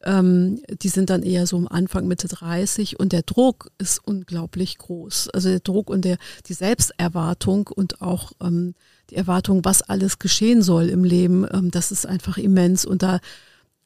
Ähm, 0.04 0.60
die 0.68 0.88
sind 0.88 1.10
dann 1.10 1.22
eher 1.22 1.46
so 1.46 1.56
am 1.56 1.68
Anfang 1.68 2.06
Mitte 2.06 2.28
30 2.28 2.98
und 2.98 3.12
der 3.12 3.22
Druck 3.22 3.70
ist 3.78 4.00
unglaublich 4.04 4.78
groß. 4.78 5.30
Also 5.30 5.48
der 5.48 5.60
Druck 5.60 5.90
und 5.90 6.04
der, 6.04 6.16
die 6.46 6.54
Selbsterwartung 6.54 7.68
und 7.68 8.02
auch 8.02 8.32
ähm, 8.42 8.74
die 9.10 9.16
Erwartung, 9.16 9.64
was 9.64 9.82
alles 9.82 10.18
geschehen 10.18 10.62
soll 10.62 10.88
im 10.88 11.04
Leben, 11.04 11.46
ähm, 11.52 11.70
das 11.70 11.92
ist 11.92 12.06
einfach 12.06 12.38
immens. 12.38 12.84
Und 12.84 13.02
da 13.02 13.20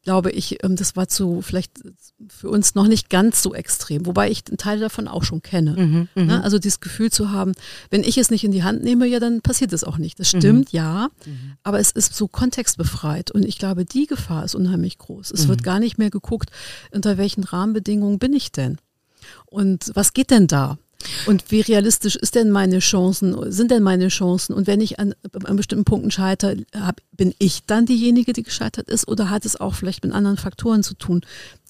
glaube 0.08 0.30
ich, 0.30 0.64
ähm, 0.64 0.74
das 0.74 0.96
war 0.96 1.06
zu 1.06 1.42
vielleicht 1.42 1.82
für 2.28 2.48
uns 2.48 2.74
noch 2.74 2.86
nicht 2.86 3.10
ganz 3.10 3.42
so 3.42 3.52
extrem, 3.52 4.06
wobei 4.06 4.30
ich 4.30 4.42
einen 4.48 4.56
Teil 4.56 4.80
davon 4.80 5.06
auch 5.06 5.22
schon 5.22 5.42
kenne. 5.42 5.72
Mhm, 5.72 6.08
mhm, 6.14 6.26
ne? 6.26 6.42
Also 6.42 6.58
dieses 6.58 6.80
Gefühl 6.80 7.12
zu 7.12 7.30
haben, 7.30 7.52
wenn 7.90 8.02
ich 8.02 8.16
es 8.16 8.30
nicht 8.30 8.42
in 8.42 8.50
die 8.50 8.62
Hand 8.62 8.82
nehme, 8.82 9.06
ja, 9.06 9.20
dann 9.20 9.42
passiert 9.42 9.70
es 9.74 9.84
auch 9.84 9.98
nicht. 9.98 10.18
Das 10.18 10.32
mhm. 10.32 10.38
stimmt, 10.38 10.72
mhm. 10.72 10.78
ja, 10.78 11.08
aber 11.62 11.78
es 11.78 11.90
ist 11.90 12.14
so 12.14 12.26
kontextbefreit 12.26 13.30
und 13.30 13.44
ich 13.44 13.58
glaube, 13.58 13.84
die 13.84 14.06
Gefahr 14.06 14.46
ist 14.46 14.54
unheimlich 14.54 14.96
groß. 14.96 15.30
Es 15.30 15.46
wird 15.46 15.60
mhm. 15.60 15.64
gar 15.64 15.78
nicht 15.78 15.98
mehr 15.98 16.08
geguckt, 16.08 16.48
unter 16.90 17.18
welchen 17.18 17.44
Rahmenbedingungen 17.44 18.18
bin 18.18 18.32
ich 18.32 18.50
denn? 18.50 18.78
Und 19.44 19.90
was 19.92 20.14
geht 20.14 20.30
denn 20.30 20.46
da? 20.46 20.78
Und 21.26 21.50
wie 21.50 21.60
realistisch 21.60 22.16
ist 22.16 22.34
denn 22.34 22.50
meine 22.50 22.80
Chancen, 22.80 23.52
sind 23.52 23.70
denn 23.70 23.82
meine 23.82 24.08
Chancen? 24.08 24.52
Und 24.54 24.66
wenn 24.66 24.80
ich 24.80 24.98
an, 24.98 25.14
an 25.44 25.56
bestimmten 25.56 25.84
Punkten 25.84 26.10
scheitere, 26.10 26.64
hab, 26.74 27.00
bin 27.18 27.34
ich 27.38 27.66
dann 27.66 27.84
diejenige, 27.84 28.32
die 28.32 28.44
gescheitert 28.44 28.88
ist? 28.88 29.08
Oder 29.08 29.28
hat 29.28 29.44
es 29.44 29.60
auch 29.60 29.74
vielleicht 29.74 30.04
mit 30.04 30.14
anderen 30.14 30.36
Faktoren 30.38 30.84
zu 30.84 30.94
tun? 30.94 31.20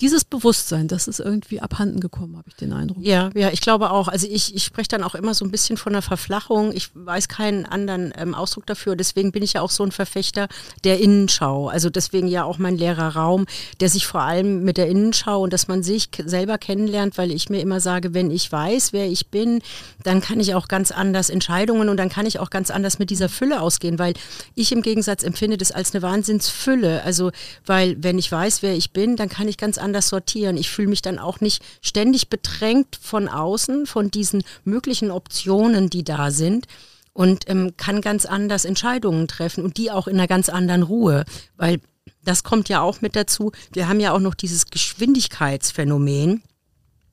Dieses 0.01 0.25
Bewusstsein, 0.25 0.89
das 0.89 1.09
ist 1.09 1.21
irgendwie 1.21 1.61
abhanden 1.61 2.01
gekommen, 2.01 2.37
habe 2.37 2.49
ich 2.49 2.55
den 2.55 2.73
Eindruck. 2.73 2.99
Ja, 3.01 3.31
ja, 3.35 3.49
ich 3.51 3.63
glaube 3.63 3.91
auch. 3.91 4.09
Also 4.09 4.29
ich, 4.31 4.55
ich 4.55 4.63
spreche 4.63 4.91
dann 4.91 5.03
auch 5.03 5.15
immer 5.15 5.33
so 5.33 5.47
ein 5.47 5.51
bisschen 5.51 5.79
von 5.79 5.95
der 5.95 6.03
Verflachung. 6.03 6.71
Ich 6.73 6.91
weiß 6.95 7.29
keinen 7.29 7.65
anderen 7.65 8.13
ähm, 8.17 8.35
Ausdruck 8.35 8.67
dafür. 8.67 8.95
Deswegen 8.95 9.33
bin 9.33 9.43
ich 9.43 9.55
ja 9.55 9.63
auch 9.63 9.71
so 9.71 9.83
ein 9.83 9.91
Verfechter 9.91 10.49
der 10.85 11.01
Innenschau. 11.01 11.69
Also 11.69 11.89
deswegen 11.89 12.29
ja 12.29 12.45
auch 12.45 12.59
mein 12.59 12.77
leerer 12.77 13.17
Raum, 13.17 13.47
der 13.81 13.89
sich 13.89 14.07
vor 14.07 14.21
allem 14.21 14.65
mit 14.65 14.77
der 14.77 14.89
Innenschau 14.89 15.41
und 15.43 15.55
dass 15.55 15.67
man 15.67 15.83
sich 15.83 16.11
selber 16.27 16.59
kennenlernt, 16.59 17.17
weil 17.17 17.33
ich 17.33 17.49
mir 17.49 17.63
immer 17.63 17.81
sage, 17.81 18.13
wenn 18.13 18.31
ich 18.31 18.53
weiß, 18.53 18.93
wer 18.93 19.07
ich 19.07 19.29
bin, 19.29 19.63
dann 20.05 20.21
kann 20.21 20.41
ich 20.41 20.55
auch 20.55 20.69
ganz 20.69 20.91
anders 20.91 21.31
Entscheidungen 21.31 21.89
und 21.89 21.97
dann 21.97 22.11
kann 22.11 22.27
ich 22.27 22.39
auch 22.39 22.51
ganz 22.51 22.71
anders 22.71 22.99
mit 22.99 23.09
dieser 23.09 23.31
Fülle 23.31 23.63
ausgehen, 23.63 23.99
weil 23.99 24.13
ich 24.55 24.73
im 24.73 24.83
Gegensatz 24.83 25.23
empfinde 25.39 25.57
das 25.57 25.71
als 25.71 25.95
eine 25.95 26.03
Wahnsinnsfülle. 26.03 27.05
Also, 27.05 27.31
weil 27.65 27.97
wenn 28.03 28.19
ich 28.19 28.31
weiß, 28.31 28.63
wer 28.63 28.75
ich 28.75 28.93
bin, 28.93 29.15
dann 29.15 29.29
kann 29.29 29.47
ich 29.47 29.57
ganz 29.57 29.79
anders 29.79 30.09
sortieren. 30.09 30.57
Ich 30.57 30.69
fühle 30.69 30.89
mich 30.89 31.01
dann 31.01 31.21
auch 31.21 31.41
nicht 31.41 31.63
ständig 31.81 32.29
bedrängt 32.29 32.99
von 33.01 33.29
außen, 33.29 33.87
von 33.87 34.11
diesen 34.11 34.43
möglichen 34.65 35.13
Optionen, 35.13 35.91
die 35.91 36.03
da 36.03 36.33
sind 36.33 36.67
und 37.13 37.49
ähm, 37.49 37.75
kann 37.77 38.01
ganz 38.01 38.27
anders 38.27 38.65
Entscheidungen 38.65 39.29
treffen 39.29 39.63
und 39.63 39.77
die 39.77 39.93
auch 39.93 40.09
in 40.09 40.17
einer 40.17 40.27
ganz 40.27 40.49
anderen 40.49 40.83
Ruhe, 40.83 41.25
weil 41.57 41.81
das 42.25 42.43
kommt 42.43 42.69
ja 42.69 42.81
auch 42.81 43.01
mit 43.01 43.15
dazu. 43.15 43.53
Wir 43.73 43.89
haben 43.89 44.01
ja 44.01 44.13
auch 44.13 44.21
noch 44.21 44.35
dieses 44.35 44.67
Geschwindigkeitsphänomen 44.67 46.43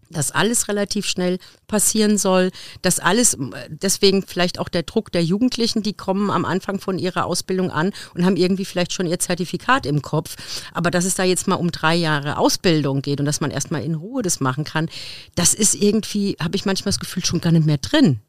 dass 0.10 0.32
alles 0.32 0.68
relativ 0.68 1.06
schnell 1.06 1.40
passieren 1.68 2.18
soll, 2.18 2.52
dass 2.82 3.00
alles, 3.00 3.38
deswegen 3.70 4.24
vielleicht 4.24 4.60
auch 4.60 4.70
der 4.70 4.84
Druck 4.84 5.12
der 5.12 5.24
Jugendlichen, 5.24 5.84
die 5.84 5.94
kommen 5.94 6.30
am 6.30 6.46
Anfang 6.46 6.80
von 6.80 7.00
ihrer 7.00 7.26
Ausbildung 7.26 7.72
an 7.72 7.92
und 8.14 8.26
haben 8.26 8.38
irgendwie 8.38 8.66
vielleicht 8.66 8.94
schon 8.94 9.08
ihr 9.08 9.20
Zertifikat 9.20 9.86
im 9.86 10.02
Kopf, 10.02 10.36
aber 10.74 10.92
dass 10.92 11.06
es 11.06 11.16
da 11.16 11.24
jetzt 11.24 11.48
mal 11.48 11.56
um 11.56 11.72
drei 11.72 11.96
Jahre 11.96 12.38
Ausbildung 12.38 13.02
geht 13.02 13.20
und 13.20 13.26
dass 13.26 13.42
man 13.42 13.52
erstmal 13.52 13.84
in 13.84 13.96
Ruhe 13.96 14.22
das 14.22 14.40
machen 14.40 14.64
kann, 14.64 14.90
das 15.36 15.54
ist 15.54 15.76
irgendwie, 15.76 16.38
habe 16.42 16.56
ich 16.56 16.66
manchmal 16.66 16.92
das 16.92 17.00
Gefühl, 17.00 17.26
schon 17.26 17.42
gar 17.42 17.52
nicht 17.52 17.66
mehr 17.66 17.78
drin. 17.78 18.20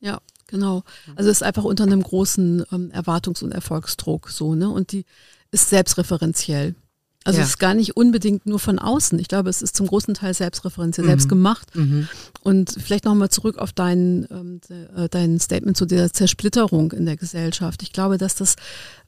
Ja, 0.00 0.20
genau. 0.46 0.84
Also 1.16 1.30
es 1.30 1.38
ist 1.38 1.42
einfach 1.42 1.64
unter 1.64 1.84
einem 1.84 2.02
großen 2.02 2.64
ähm, 2.72 2.90
Erwartungs- 2.92 3.42
und 3.42 3.52
Erfolgsdruck 3.52 4.28
so, 4.30 4.54
ne? 4.54 4.68
Und 4.68 4.92
die 4.92 5.04
ist 5.50 5.70
selbstreferenziell. 5.70 6.74
Also 7.24 7.38
ja. 7.38 7.44
es 7.44 7.50
ist 7.50 7.58
gar 7.58 7.74
nicht 7.74 7.96
unbedingt 7.96 8.46
nur 8.46 8.58
von 8.58 8.78
außen. 8.78 9.18
Ich 9.18 9.28
glaube, 9.28 9.50
es 9.50 9.60
ist 9.60 9.76
zum 9.76 9.86
großen 9.86 10.14
Teil 10.14 10.34
selbstreferenziell, 10.34 11.04
mhm. 11.04 11.10
selbst 11.10 11.28
gemacht. 11.28 11.74
Mhm. 11.74 12.08
Und 12.42 12.74
vielleicht 12.78 13.04
nochmal 13.04 13.28
zurück 13.28 13.58
auf 13.58 13.72
dein, 13.72 14.26
ähm, 14.30 14.60
äh, 14.96 15.08
dein 15.08 15.38
Statement 15.40 15.76
zu 15.76 15.84
der 15.84 16.12
Zersplitterung 16.12 16.92
in 16.92 17.06
der 17.06 17.16
Gesellschaft. 17.16 17.82
Ich 17.82 17.92
glaube, 17.92 18.18
dass 18.18 18.34
das 18.36 18.56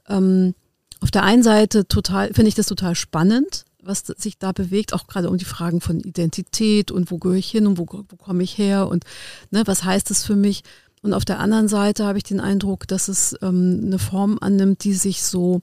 ähm, 0.07 0.53
auf 0.99 1.09
der 1.09 1.23
einen 1.23 1.41
Seite 1.41 1.87
total, 1.87 2.33
finde 2.33 2.49
ich 2.49 2.55
das 2.55 2.67
total 2.67 2.95
spannend, 2.95 3.65
was 3.81 4.03
sich 4.05 4.37
da 4.37 4.51
bewegt, 4.51 4.93
auch 4.93 5.07
gerade 5.07 5.29
um 5.29 5.37
die 5.37 5.45
Fragen 5.45 5.81
von 5.81 5.99
Identität 5.99 6.91
und 6.91 7.09
wo 7.09 7.17
gehöre 7.17 7.37
ich 7.37 7.49
hin 7.49 7.65
und 7.65 7.79
wo, 7.79 7.87
wo 7.87 8.15
komme 8.17 8.43
ich 8.43 8.57
her 8.57 8.87
und 8.87 9.05
ne, 9.49 9.63
was 9.65 9.83
heißt 9.83 10.09
das 10.09 10.23
für 10.23 10.35
mich. 10.35 10.63
Und 11.01 11.13
auf 11.13 11.25
der 11.25 11.39
anderen 11.39 11.67
Seite 11.67 12.05
habe 12.05 12.19
ich 12.19 12.23
den 12.23 12.39
Eindruck, 12.39 12.87
dass 12.87 13.07
es 13.07 13.35
ähm, 13.41 13.81
eine 13.85 13.97
Form 13.97 14.37
annimmt, 14.39 14.83
die 14.83 14.93
sich 14.93 15.23
so 15.23 15.61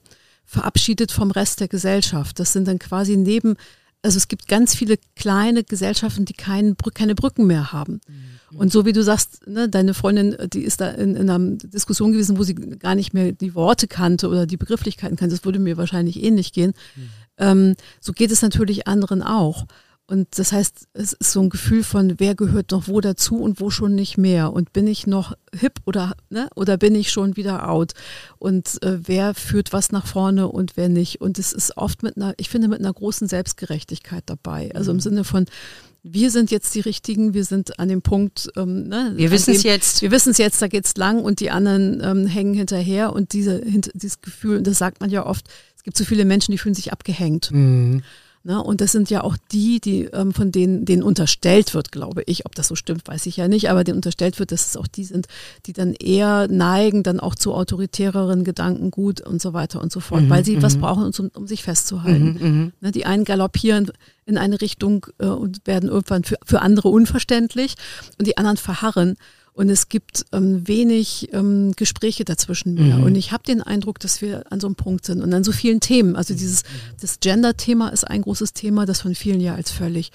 verabschiedet 0.49 1.11
vom 1.11 1.29
Rest 1.29 1.59
der 1.59 1.67
Gesellschaft. 1.67 2.39
Das 2.39 2.53
sind 2.53 2.67
dann 2.67 2.79
quasi 2.79 3.15
neben, 3.15 3.55
also 4.01 4.17
es 4.17 4.27
gibt 4.27 4.47
ganz 4.47 4.73
viele 4.73 4.97
kleine 5.15 5.63
Gesellschaften, 5.63 6.25
die 6.25 6.33
kein, 6.33 6.75
keine 6.95 7.13
Brücken 7.13 7.45
mehr 7.45 7.71
haben. 7.71 8.01
Mhm. 8.07 8.57
Und 8.57 8.71
so 8.71 8.83
wie 8.83 8.91
du 8.91 9.03
sagst, 9.03 9.47
ne, 9.47 9.69
deine 9.69 9.93
Freundin, 9.93 10.35
die 10.51 10.63
ist 10.63 10.81
da 10.81 10.89
in, 10.89 11.15
in, 11.15 11.29
einer 11.29 11.57
Diskussion 11.57 12.13
gewesen, 12.13 12.39
wo 12.39 12.43
sie 12.43 12.55
gar 12.55 12.95
nicht 12.95 13.13
mehr 13.13 13.31
die 13.31 13.53
Worte 13.53 13.87
kannte 13.87 14.27
oder 14.27 14.47
die 14.47 14.57
Begrifflichkeiten 14.57 15.17
kannte. 15.17 15.35
Das 15.35 15.45
würde 15.45 15.59
mir 15.59 15.77
wahrscheinlich 15.77 16.23
ähnlich 16.23 16.51
gehen. 16.51 16.73
Mhm. 16.95 17.09
Ähm, 17.37 17.75
so 18.01 18.11
geht 18.11 18.31
es 18.31 18.41
natürlich 18.41 18.87
anderen 18.87 19.21
auch. 19.21 19.67
Und 20.09 20.39
das 20.39 20.51
heißt, 20.51 20.87
es 20.93 21.13
ist 21.13 21.31
so 21.31 21.39
ein 21.39 21.51
Gefühl 21.51 21.83
von, 21.83 22.19
wer 22.19 22.33
gehört 22.33 22.71
noch 22.71 22.87
wo 22.87 22.99
dazu 22.99 23.39
und 23.39 23.61
wo 23.61 23.69
schon 23.69 23.93
nicht 23.93 24.17
mehr. 24.17 24.51
Und 24.51 24.73
bin 24.73 24.87
ich 24.87 25.05
noch 25.05 25.33
hip 25.53 25.73
oder, 25.85 26.15
ne, 26.31 26.49
oder 26.55 26.77
bin 26.77 26.95
ich 26.95 27.11
schon 27.11 27.35
wieder 27.35 27.69
out? 27.69 27.91
Und 28.39 28.81
äh, 28.81 28.97
wer 29.07 29.35
führt 29.35 29.71
was 29.71 29.91
nach 29.91 30.07
vorne 30.07 30.47
und 30.47 30.77
wer 30.77 30.89
nicht? 30.89 31.21
Und 31.21 31.37
es 31.37 31.53
ist 31.53 31.77
oft 31.77 32.01
mit 32.01 32.17
einer, 32.17 32.33
ich 32.37 32.49
finde, 32.49 32.69
mit 32.69 32.79
einer 32.79 32.91
großen 32.91 33.27
Selbstgerechtigkeit 33.27 34.23
dabei. 34.25 34.71
Also 34.73 34.89
im 34.89 34.97
mhm. 34.97 35.01
Sinne 35.01 35.23
von, 35.25 35.45
wir 36.01 36.31
sind 36.31 36.49
jetzt 36.49 36.73
die 36.73 36.79
Richtigen, 36.79 37.35
wir 37.35 37.45
sind 37.45 37.77
an 37.77 37.87
dem 37.87 38.01
Punkt, 38.01 38.49
ähm, 38.57 38.87
ne, 38.87 39.13
wir 39.15 39.29
wissen 39.29 39.53
es 39.53 39.61
jetzt. 39.61 40.01
Wir 40.01 40.09
wissen 40.09 40.31
es 40.31 40.39
jetzt, 40.39 40.59
da 40.59 40.67
geht's 40.67 40.97
lang 40.97 41.21
und 41.21 41.39
die 41.39 41.51
anderen 41.51 42.01
ähm, 42.03 42.25
hängen 42.25 42.55
hinterher 42.55 43.13
und 43.13 43.33
diese, 43.33 43.61
dieses 43.61 44.21
Gefühl, 44.21 44.57
und 44.57 44.65
das 44.65 44.79
sagt 44.79 45.01
man 45.01 45.11
ja 45.11 45.23
oft, 45.27 45.45
es 45.77 45.83
gibt 45.83 45.97
so 45.97 46.03
viele 46.03 46.25
Menschen, 46.25 46.51
die 46.51 46.57
fühlen 46.57 46.73
sich 46.73 46.91
abgehängt. 46.91 47.51
Mhm. 47.51 48.01
Ne? 48.43 48.61
Und 48.63 48.79
das 48.79 48.93
sind 48.93 49.09
ja 49.09 49.21
auch 49.23 49.35
die, 49.51 49.81
die 49.81 50.05
ähm, 50.05 50.33
von 50.33 50.51
denen, 50.51 50.85
denen 50.85 51.03
unterstellt 51.03 51.73
wird, 51.73 51.91
glaube 51.91 52.23
ich. 52.25 52.45
Ob 52.45 52.55
das 52.55 52.69
so 52.69 52.75
stimmt, 52.75 53.07
weiß 53.07 53.25
ich 53.25 53.37
ja 53.37 53.47
nicht, 53.47 53.69
aber 53.69 53.83
denen 53.83 53.97
unterstellt 53.97 54.39
wird, 54.39 54.51
dass 54.51 54.67
es 54.67 54.77
auch 54.77 54.87
die 54.87 55.03
sind, 55.03 55.27
die 55.65 55.73
dann 55.73 55.93
eher 55.93 56.47
neigen, 56.47 57.03
dann 57.03 57.19
auch 57.19 57.35
zu 57.35 57.53
autoritäreren 57.53 58.45
Gedankengut 58.45 59.19
und 59.21 59.41
so 59.41 59.53
weiter 59.53 59.81
und 59.81 59.91
so 59.91 59.99
fort, 59.99 60.23
mhm, 60.23 60.29
weil 60.29 60.45
sie 60.45 60.61
was 60.61 60.77
mhm. 60.77 60.81
brauchen, 60.81 61.11
um, 61.17 61.31
um 61.33 61.47
sich 61.47 61.63
festzuhalten. 61.63 62.37
Mhm, 62.39 62.47
mhm, 62.47 62.73
ne? 62.79 62.91
Die 62.91 63.05
einen 63.05 63.25
galoppieren 63.25 63.91
in 64.25 64.37
eine 64.37 64.61
Richtung 64.61 65.05
äh, 65.17 65.25
und 65.25 65.65
werden 65.65 65.89
irgendwann 65.89 66.23
für, 66.23 66.37
für 66.45 66.61
andere 66.61 66.87
unverständlich 66.87 67.75
und 68.17 68.25
die 68.25 68.37
anderen 68.37 68.57
verharren 68.57 69.17
und 69.59 69.69
es 69.69 69.89
gibt 69.89 70.25
ähm, 70.31 70.65
wenig 70.69 71.33
ähm, 71.33 71.73
Gespräche 71.75 72.23
dazwischen 72.23 72.75
mehr. 72.75 72.95
Mhm. 72.95 73.03
Und 73.03 73.15
ich 73.15 73.33
habe 73.33 73.43
den 73.43 73.61
Eindruck, 73.61 73.99
dass 73.99 74.21
wir 74.21 74.49
an 74.53 74.61
so 74.61 74.67
einem 74.67 74.77
Punkt 74.77 75.05
sind 75.05 75.21
und 75.21 75.33
an 75.33 75.43
so 75.43 75.51
vielen 75.51 75.81
Themen. 75.81 76.15
Also 76.15 76.33
dieses 76.33 76.63
das 77.01 77.19
Gender-Thema 77.19 77.89
ist 77.89 78.05
ein 78.05 78.21
großes 78.21 78.53
Thema, 78.53 78.85
das 78.85 79.01
von 79.01 79.15
vielen 79.15 79.41
ja 79.41 79.55
als 79.55 79.69
völlig 79.69 80.13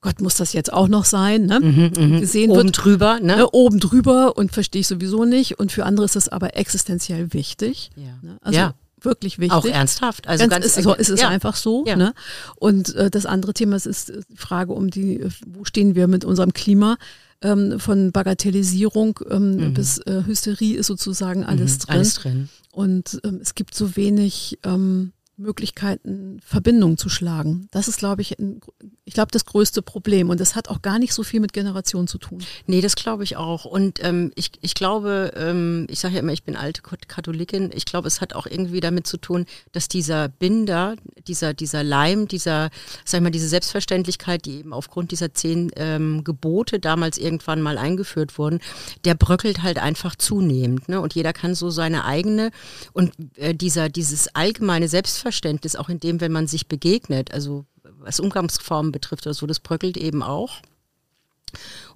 Gott, 0.00 0.20
muss 0.20 0.36
das 0.36 0.52
jetzt 0.52 0.72
auch 0.72 0.86
noch 0.86 1.06
sein, 1.06 1.46
ne? 1.46 1.58
Mhm, 1.58 1.92
mhm. 1.98 2.20
Gesehen 2.20 2.52
oben 2.52 2.66
wird, 2.66 2.84
drüber, 2.84 3.18
ne? 3.18 3.38
ne? 3.38 3.50
Oben 3.50 3.80
drüber 3.80 4.36
und 4.36 4.52
verstehe 4.52 4.82
ich 4.82 4.86
sowieso 4.86 5.24
nicht. 5.24 5.58
Und 5.58 5.72
für 5.72 5.84
andere 5.84 6.04
ist 6.04 6.14
das 6.14 6.28
aber 6.28 6.56
existenziell 6.56 7.32
wichtig. 7.32 7.90
Ja. 7.96 8.16
Ne? 8.22 8.38
Also 8.42 8.58
ja. 8.60 8.74
wirklich 9.00 9.40
wichtig. 9.40 9.54
Auch 9.54 9.64
ernsthaft. 9.64 10.28
Also 10.28 10.46
ganz, 10.46 10.52
ganz 10.52 10.66
ist, 10.66 10.84
so, 10.84 10.94
ist 10.94 11.10
es 11.10 11.20
ja. 11.20 11.30
einfach 11.30 11.56
so. 11.56 11.84
Ja. 11.84 11.96
Ne? 11.96 12.14
Und 12.54 12.94
äh, 12.94 13.10
das 13.10 13.26
andere 13.26 13.54
Thema 13.54 13.74
ist, 13.74 13.86
ist 13.86 14.12
die 14.30 14.36
Frage 14.36 14.72
um 14.72 14.88
die, 14.88 15.18
äh, 15.20 15.30
wo 15.48 15.64
stehen 15.64 15.96
wir 15.96 16.06
mit 16.06 16.24
unserem 16.24 16.52
Klima? 16.52 16.96
Ähm, 17.42 17.78
von 17.78 18.12
Bagatellisierung 18.12 19.20
ähm, 19.30 19.56
mhm. 19.56 19.74
bis 19.74 19.98
äh, 19.98 20.22
Hysterie 20.26 20.76
ist 20.76 20.86
sozusagen 20.86 21.44
alles 21.44 21.74
mhm, 21.74 21.78
drin. 21.78 21.94
Alles 21.94 22.14
drin. 22.14 22.48
Und 22.72 23.20
ähm, 23.24 23.38
es 23.40 23.54
gibt 23.54 23.74
so 23.74 23.96
wenig 23.96 24.58
ähm, 24.64 25.12
Möglichkeiten, 25.36 26.40
Verbindungen 26.44 26.96
zu 26.96 27.08
schlagen. 27.08 27.68
Das 27.72 27.88
ist, 27.88 27.98
glaube 27.98 28.22
ich, 28.22 28.38
ein, 28.38 28.60
ich 29.04 29.14
glaube, 29.14 29.32
das 29.32 29.44
größte 29.44 29.82
Problem. 29.82 30.30
Und 30.30 30.38
das 30.38 30.54
hat 30.54 30.68
auch 30.68 30.80
gar 30.80 30.98
nicht 30.98 31.12
so 31.12 31.22
viel 31.22 31.40
mit 31.40 31.52
Generation 31.52 32.06
zu 32.06 32.18
tun. 32.18 32.42
Nee, 32.66 32.80
das 32.80 32.94
glaube 32.94 33.24
ich 33.24 33.36
auch. 33.36 33.64
Und 33.64 34.02
ähm, 34.04 34.30
ich, 34.36 34.52
ich 34.60 34.74
glaube, 34.74 35.32
ähm, 35.36 35.86
ich 35.90 35.98
sage 35.98 36.14
ja 36.14 36.20
immer, 36.20 36.32
ich 36.32 36.44
bin 36.44 36.56
alte 36.56 36.82
Katholikin. 36.82 37.70
Ich 37.74 37.84
glaube, 37.84 38.06
es 38.06 38.20
hat 38.20 38.34
auch 38.34 38.46
irgendwie 38.46 38.80
damit 38.80 39.06
zu 39.06 39.16
tun, 39.16 39.46
dass 39.72 39.88
dieser 39.88 40.28
Binder, 40.28 40.94
dieser, 41.26 41.52
dieser 41.52 41.82
Leim, 41.82 42.28
dieser, 42.28 42.70
sag 43.04 43.18
ich 43.18 43.22
mal, 43.24 43.30
diese 43.30 43.48
Selbstverständlichkeit, 43.48 44.46
die 44.46 44.58
eben 44.58 44.72
aufgrund 44.72 45.10
dieser 45.10 45.34
zehn 45.34 45.72
ähm, 45.76 46.22
Gebote 46.22 46.78
damals 46.78 47.18
irgendwann 47.18 47.60
mal 47.60 47.76
eingeführt 47.76 48.38
wurden, 48.38 48.60
der 49.04 49.14
bröckelt 49.14 49.62
halt 49.62 49.78
einfach 49.78 50.14
zunehmend. 50.14 50.88
Ne? 50.88 51.00
Und 51.00 51.14
jeder 51.14 51.32
kann 51.32 51.56
so 51.56 51.70
seine 51.70 52.04
eigene 52.04 52.52
und 52.92 53.12
äh, 53.36 53.54
dieser, 53.54 53.88
dieses 53.88 54.34
allgemeine 54.34 54.86
Selbstverständnis 54.86 55.23
Selbstverständnis, 55.24 55.76
auch 55.76 55.88
in 55.88 56.00
dem, 56.00 56.20
wenn 56.20 56.32
man 56.32 56.46
sich 56.46 56.68
begegnet, 56.68 57.32
also 57.32 57.64
was 57.82 58.20
Umgangsformen 58.20 58.92
betrifft 58.92 59.26
oder 59.26 59.34
so, 59.34 59.46
das 59.46 59.60
bröckelt 59.60 59.96
eben 59.96 60.22
auch. 60.22 60.58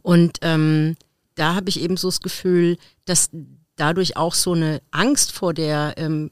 Und 0.02 0.38
ähm, 0.42 0.96
da 1.34 1.54
habe 1.54 1.68
ich 1.68 1.80
eben 1.80 1.96
so 1.96 2.08
das 2.08 2.20
Gefühl, 2.20 2.78
dass 3.04 3.30
dadurch 3.76 4.16
auch 4.16 4.34
so 4.34 4.52
eine 4.52 4.80
Angst 4.90 5.32
vor 5.32 5.52
der, 5.52 5.94
ähm, 5.96 6.30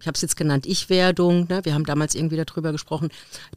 ich 0.00 0.06
habe 0.06 0.14
es 0.14 0.22
jetzt 0.22 0.36
genannt, 0.36 0.66
Ich-Werdung, 0.66 1.46
ne? 1.48 1.64
wir 1.64 1.74
haben 1.74 1.84
damals 1.84 2.14
irgendwie 2.14 2.42
darüber 2.42 2.72
gesprochen, 2.72 3.10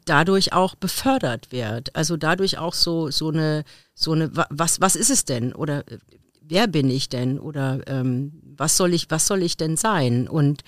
dadurch 0.04 0.52
auch 0.52 0.74
befördert 0.74 1.52
wird. 1.52 1.94
Also 1.96 2.16
dadurch 2.16 2.58
auch 2.58 2.74
so, 2.74 3.10
so 3.10 3.30
eine, 3.30 3.64
so 3.94 4.12
eine, 4.12 4.30
was, 4.50 4.80
was 4.80 4.96
ist 4.96 5.10
es 5.10 5.24
denn? 5.24 5.54
Oder 5.54 5.88
äh, 5.90 5.98
wer 6.42 6.66
bin 6.66 6.90
ich 6.90 7.08
denn? 7.08 7.38
Oder 7.38 7.80
ähm, 7.86 8.32
was 8.56 8.76
soll 8.76 8.92
ich, 8.92 9.10
was 9.10 9.26
soll 9.26 9.42
ich 9.42 9.56
denn 9.56 9.76
sein? 9.76 10.28
Und 10.28 10.62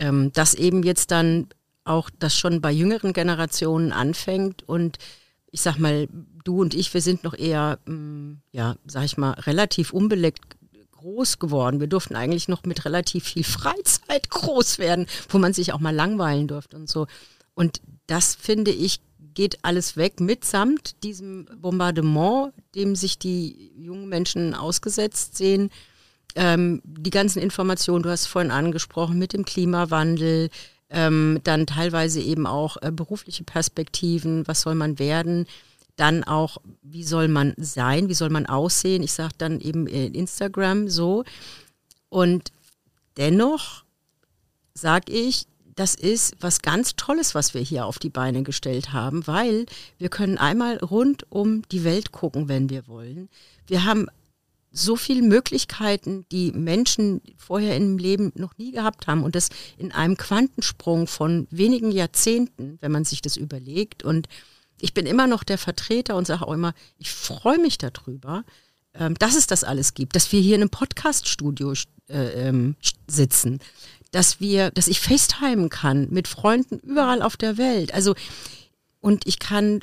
ähm, 0.00 0.32
dass 0.32 0.54
eben 0.54 0.82
jetzt 0.82 1.12
dann 1.12 1.46
auch 1.84 2.10
das 2.18 2.36
schon 2.36 2.60
bei 2.60 2.72
jüngeren 2.72 3.12
Generationen 3.12 3.92
anfängt 3.92 4.68
und 4.68 4.98
ich 5.52 5.60
sag 5.60 5.78
mal, 5.78 6.08
du 6.44 6.60
und 6.60 6.74
ich, 6.74 6.92
wir 6.94 7.00
sind 7.00 7.24
noch 7.24 7.34
eher, 7.34 7.78
mm, 7.86 8.34
ja, 8.52 8.76
sag 8.86 9.04
ich 9.04 9.16
mal, 9.16 9.32
relativ 9.32 9.92
unbeleckt 9.92 10.42
groß 10.92 11.38
geworden. 11.38 11.80
Wir 11.80 11.86
durften 11.86 12.14
eigentlich 12.14 12.48
noch 12.48 12.64
mit 12.64 12.84
relativ 12.84 13.24
viel 13.24 13.44
Freizeit 13.44 14.30
groß 14.30 14.78
werden, 14.78 15.06
wo 15.28 15.38
man 15.38 15.52
sich 15.52 15.72
auch 15.72 15.80
mal 15.80 15.94
langweilen 15.94 16.48
durfte 16.48 16.76
und 16.76 16.88
so. 16.88 17.06
Und 17.54 17.80
das 18.06 18.34
finde 18.34 18.70
ich 18.70 19.00
geht 19.34 19.58
alles 19.62 19.96
weg 19.96 20.18
mitsamt 20.20 21.02
diesem 21.04 21.46
Bombardement, 21.56 22.52
dem 22.74 22.96
sich 22.96 23.18
die 23.18 23.72
jungen 23.76 24.08
Menschen 24.08 24.54
ausgesetzt 24.54 25.36
sehen 25.36 25.70
ähm, 26.34 26.80
die 26.84 27.10
ganzen 27.10 27.40
Informationen, 27.40 28.02
du 28.02 28.10
hast 28.10 28.26
vorhin 28.26 28.50
angesprochen, 28.50 29.18
mit 29.18 29.32
dem 29.32 29.44
Klimawandel, 29.44 30.50
ähm, 30.90 31.40
dann 31.44 31.66
teilweise 31.66 32.20
eben 32.20 32.46
auch 32.46 32.76
äh, 32.82 32.90
berufliche 32.90 33.44
Perspektiven, 33.44 34.46
was 34.46 34.62
soll 34.62 34.74
man 34.74 34.98
werden, 34.98 35.46
dann 35.96 36.24
auch, 36.24 36.58
wie 36.82 37.04
soll 37.04 37.28
man 37.28 37.54
sein, 37.56 38.08
wie 38.08 38.14
soll 38.14 38.30
man 38.30 38.46
aussehen, 38.46 39.02
ich 39.02 39.12
sage 39.12 39.34
dann 39.38 39.60
eben 39.60 39.86
in 39.86 40.14
Instagram 40.14 40.88
so. 40.88 41.24
Und 42.08 42.52
dennoch 43.16 43.84
sage 44.74 45.12
ich, 45.12 45.46
das 45.76 45.94
ist 45.94 46.36
was 46.40 46.62
ganz 46.62 46.96
Tolles, 46.96 47.34
was 47.34 47.54
wir 47.54 47.60
hier 47.60 47.86
auf 47.86 47.98
die 47.98 48.10
Beine 48.10 48.42
gestellt 48.42 48.92
haben, 48.92 49.26
weil 49.26 49.66
wir 49.98 50.08
können 50.08 50.38
einmal 50.38 50.78
rund 50.78 51.24
um 51.30 51.62
die 51.70 51.84
Welt 51.84 52.12
gucken, 52.12 52.48
wenn 52.48 52.68
wir 52.68 52.86
wollen. 52.88 53.28
Wir 53.66 53.84
haben 53.84 54.08
so 54.72 54.96
viele 54.96 55.22
Möglichkeiten, 55.22 56.26
die 56.30 56.52
Menschen 56.52 57.20
vorher 57.36 57.76
im 57.76 57.98
Leben 57.98 58.32
noch 58.36 58.56
nie 58.56 58.70
gehabt 58.72 59.06
haben 59.06 59.24
und 59.24 59.34
das 59.34 59.48
in 59.78 59.92
einem 59.92 60.16
Quantensprung 60.16 61.06
von 61.06 61.46
wenigen 61.50 61.90
Jahrzehnten, 61.90 62.78
wenn 62.80 62.92
man 62.92 63.04
sich 63.04 63.20
das 63.20 63.36
überlegt. 63.36 64.04
Und 64.04 64.28
ich 64.80 64.94
bin 64.94 65.06
immer 65.06 65.26
noch 65.26 65.42
der 65.42 65.58
Vertreter 65.58 66.16
und 66.16 66.26
sage 66.26 66.46
auch 66.46 66.52
immer, 66.52 66.74
ich 66.98 67.10
freue 67.10 67.58
mich 67.58 67.78
darüber, 67.78 68.44
ähm, 68.94 69.14
dass 69.18 69.36
es 69.36 69.46
das 69.46 69.64
alles 69.64 69.94
gibt, 69.94 70.14
dass 70.14 70.30
wir 70.32 70.40
hier 70.40 70.54
in 70.54 70.62
einem 70.62 70.70
Podcaststudio 70.70 71.74
äh, 72.08 72.48
ähm, 72.48 72.76
sitzen, 73.08 73.60
dass 74.12 74.40
wir, 74.40 74.70
dass 74.70 74.88
ich 74.88 75.00
FaceTimen 75.00 75.68
kann 75.68 76.08
mit 76.10 76.28
Freunden 76.28 76.78
überall 76.78 77.22
auf 77.22 77.36
der 77.36 77.58
Welt. 77.58 77.92
Also 77.92 78.14
und 79.00 79.26
ich 79.26 79.38
kann 79.38 79.80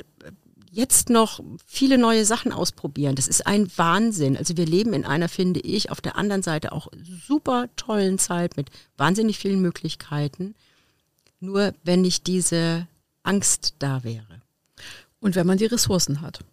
jetzt 0.78 1.10
noch 1.10 1.40
viele 1.66 1.98
neue 1.98 2.24
Sachen 2.24 2.52
ausprobieren. 2.52 3.16
Das 3.16 3.26
ist 3.26 3.48
ein 3.48 3.68
Wahnsinn. 3.76 4.36
Also 4.36 4.56
wir 4.56 4.64
leben 4.64 4.92
in 4.92 5.04
einer, 5.04 5.28
finde 5.28 5.58
ich, 5.58 5.90
auf 5.90 6.00
der 6.00 6.16
anderen 6.16 6.44
Seite 6.44 6.70
auch 6.70 6.86
super 7.26 7.68
tollen 7.74 8.20
Zeit 8.20 8.56
mit 8.56 8.68
wahnsinnig 8.96 9.38
vielen 9.38 9.60
Möglichkeiten. 9.60 10.54
Nur 11.40 11.74
wenn 11.82 12.02
nicht 12.02 12.28
diese 12.28 12.86
Angst 13.24 13.74
da 13.80 14.04
wäre. 14.04 14.42
Und 15.18 15.34
wenn 15.34 15.48
man 15.48 15.58
die 15.58 15.66
Ressourcen 15.66 16.20
hat. 16.20 16.44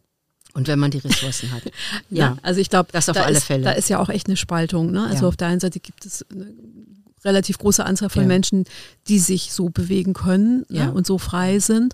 Und 0.54 0.68
wenn 0.68 0.80
man 0.80 0.90
die 0.90 0.98
Ressourcen 0.98 1.52
hat. 1.52 1.64
ja, 2.10 2.30
ja, 2.30 2.38
also 2.42 2.60
ich 2.60 2.72
glaube, 2.72 2.92
das 2.92 3.08
auf 3.10 3.16
da 3.16 3.26
alle 3.26 3.38
ist, 3.38 3.44
Fälle. 3.44 3.64
Da 3.64 3.72
ist 3.74 3.90
ja 3.90 4.00
auch 4.00 4.10
echt 4.10 4.26
eine 4.26 4.38
Spaltung. 4.38 4.90
Ne? 4.90 5.06
Also 5.06 5.24
ja. 5.24 5.28
auf 5.28 5.38
der 5.38 5.50
einen 5.50 5.60
Seite 5.60 5.80
gibt 5.80 6.04
es 6.04 6.26
eine 6.32 6.52
relativ 7.24 7.60
große 7.60 7.86
Anzahl 7.86 8.10
von 8.10 8.24
ja. 8.24 8.28
Menschen, 8.28 8.66
die 9.08 9.20
sich 9.20 9.54
so 9.54 9.70
bewegen 9.70 10.14
können 10.14 10.66
ne? 10.70 10.92
und 10.92 11.06
so 11.06 11.20
frei 11.20 11.60
sind. 11.60 11.94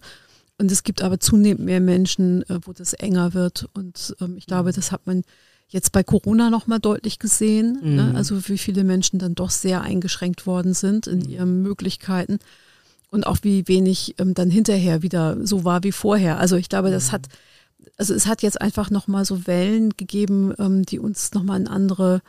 Und 0.62 0.71
es 0.71 0.84
gibt 0.84 1.02
aber 1.02 1.19
zunehmend 1.19 1.65
mehr 1.65 1.80
Menschen, 1.80 2.43
äh, 2.43 2.60
wo 2.62 2.71
das 2.71 2.93
enger 2.93 3.34
wird. 3.34 3.67
Und 3.74 4.15
ähm, 4.21 4.38
ich 4.38 4.45
glaube, 4.45 4.69
mhm. 4.69 4.76
das 4.76 4.91
hat 4.91 5.08
man 5.08 5.24
jetzt 5.69 5.91
bei 5.91 6.04
Corona 6.04 6.52
nochmal 6.52 6.80
deutlich 6.80 7.17
gesehen. 7.17 7.80
Ne? 7.82 7.89
Mhm. 7.89 7.95
Ne? 7.95 8.13
Also 8.15 8.47
wie 8.47 8.60
viele 8.60 8.84
Menschen 8.84 9.17
dann 9.17 9.34
doch 9.34 9.50
sehr 9.50 9.82
eingeschränkt 9.82 10.45
worden 10.45 10.76
sind 10.76 11.08
in 11.08 11.21
mhm. 11.21 11.30
ihren 11.30 11.62
Möglichkeiten. 11.63 12.38
Und 13.10 13.26
auch 13.26 13.39
wie 13.41 13.67
wenig 13.67 14.13
ähm, 14.19 14.36
dann 14.36 14.52
hinterher 14.52 15.02
wieder 15.02 15.36
so 15.43 15.65
war 15.65 15.84
wie 15.84 15.91
vorher. 15.91 16.38
Also 16.38 16.58
ich 16.58 16.69
glaube, 16.69 16.91
das 16.91 17.08
mhm. 17.08 17.13
hat, 17.13 17.28
also 17.97 18.13
es 18.13 18.28
hat 18.28 18.43
jetzt 18.43 18.62
einfach 18.62 18.91
nochmal 18.91 19.26
so 19.26 19.47
Wellen 19.47 19.97
gegeben, 19.97 20.54
ähm, 20.60 20.86
die 20.86 21.00
uns 21.00 21.34
nochmal 21.34 21.60
in 21.60 21.67
andere 21.67 22.21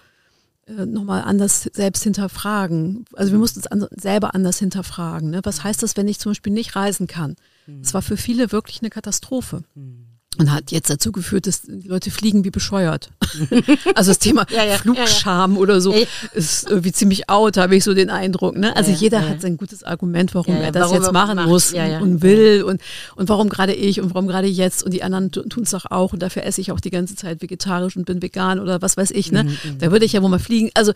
äh, 0.66 0.86
nochmal 0.86 1.20
anders 1.24 1.68
selbst 1.74 2.02
hinterfragen. 2.02 3.04
Also 3.12 3.30
wir 3.32 3.38
mussten 3.38 3.58
uns 3.58 3.66
an, 3.66 3.86
selber 3.94 4.34
anders 4.34 4.58
hinterfragen. 4.58 5.28
Ne? 5.28 5.40
Was 5.42 5.62
heißt 5.62 5.82
das, 5.82 5.98
wenn 5.98 6.08
ich 6.08 6.18
zum 6.18 6.30
Beispiel 6.30 6.54
nicht 6.54 6.76
reisen 6.76 7.06
kann? 7.06 7.36
Das 7.66 7.94
war 7.94 8.02
für 8.02 8.16
viele 8.16 8.52
wirklich 8.52 8.80
eine 8.80 8.90
Katastrophe. 8.90 9.62
Mhm. 9.74 10.12
Und 10.38 10.50
hat 10.50 10.70
jetzt 10.72 10.88
dazu 10.88 11.12
geführt, 11.12 11.46
dass 11.46 11.60
die 11.62 11.88
Leute 11.88 12.10
fliegen 12.10 12.42
wie 12.42 12.50
bescheuert. 12.50 13.10
also 13.94 14.10
das 14.10 14.18
Thema 14.18 14.46
ja, 14.48 14.64
ja, 14.64 14.78
Flugscham 14.78 15.54
ja, 15.54 15.60
oder 15.60 15.82
so 15.82 15.94
ist 16.32 16.70
irgendwie 16.70 16.90
ziemlich 16.90 17.28
out, 17.28 17.58
habe 17.58 17.76
ich 17.76 17.84
so 17.84 17.92
den 17.92 18.08
Eindruck. 18.08 18.56
Ne? 18.56 18.74
Also 18.74 18.92
jeder 18.92 19.28
hat 19.28 19.42
sein 19.42 19.58
gutes 19.58 19.82
Argument, 19.82 20.34
warum 20.34 20.56
er 20.56 20.72
das 20.72 20.84
warum 20.84 21.02
jetzt 21.02 21.12
machen 21.12 21.36
macht. 21.36 21.48
muss 21.48 21.74
und 21.74 22.22
will 22.22 22.62
und, 22.62 22.80
und 23.14 23.28
warum 23.28 23.50
gerade 23.50 23.74
ich 23.74 24.00
und 24.00 24.14
warum 24.14 24.26
gerade 24.26 24.46
jetzt 24.46 24.82
und 24.82 24.94
die 24.94 25.02
anderen 25.02 25.30
tun 25.32 25.64
es 25.64 25.70
doch 25.70 25.90
auch 25.90 26.14
und 26.14 26.22
dafür 26.22 26.44
esse 26.44 26.62
ich 26.62 26.72
auch 26.72 26.80
die 26.80 26.90
ganze 26.90 27.14
Zeit 27.14 27.42
vegetarisch 27.42 27.94
und 27.98 28.06
bin 28.06 28.22
vegan 28.22 28.58
oder 28.58 28.80
was 28.80 28.96
weiß 28.96 29.10
ich. 29.10 29.32
Ne? 29.32 29.44
Mhm, 29.44 29.50
mhm. 29.50 29.78
da 29.80 29.92
würde 29.92 30.06
ich 30.06 30.14
ja 30.14 30.22
wohl 30.22 30.30
mal 30.30 30.38
fliegen. 30.38 30.70
Also 30.72 30.94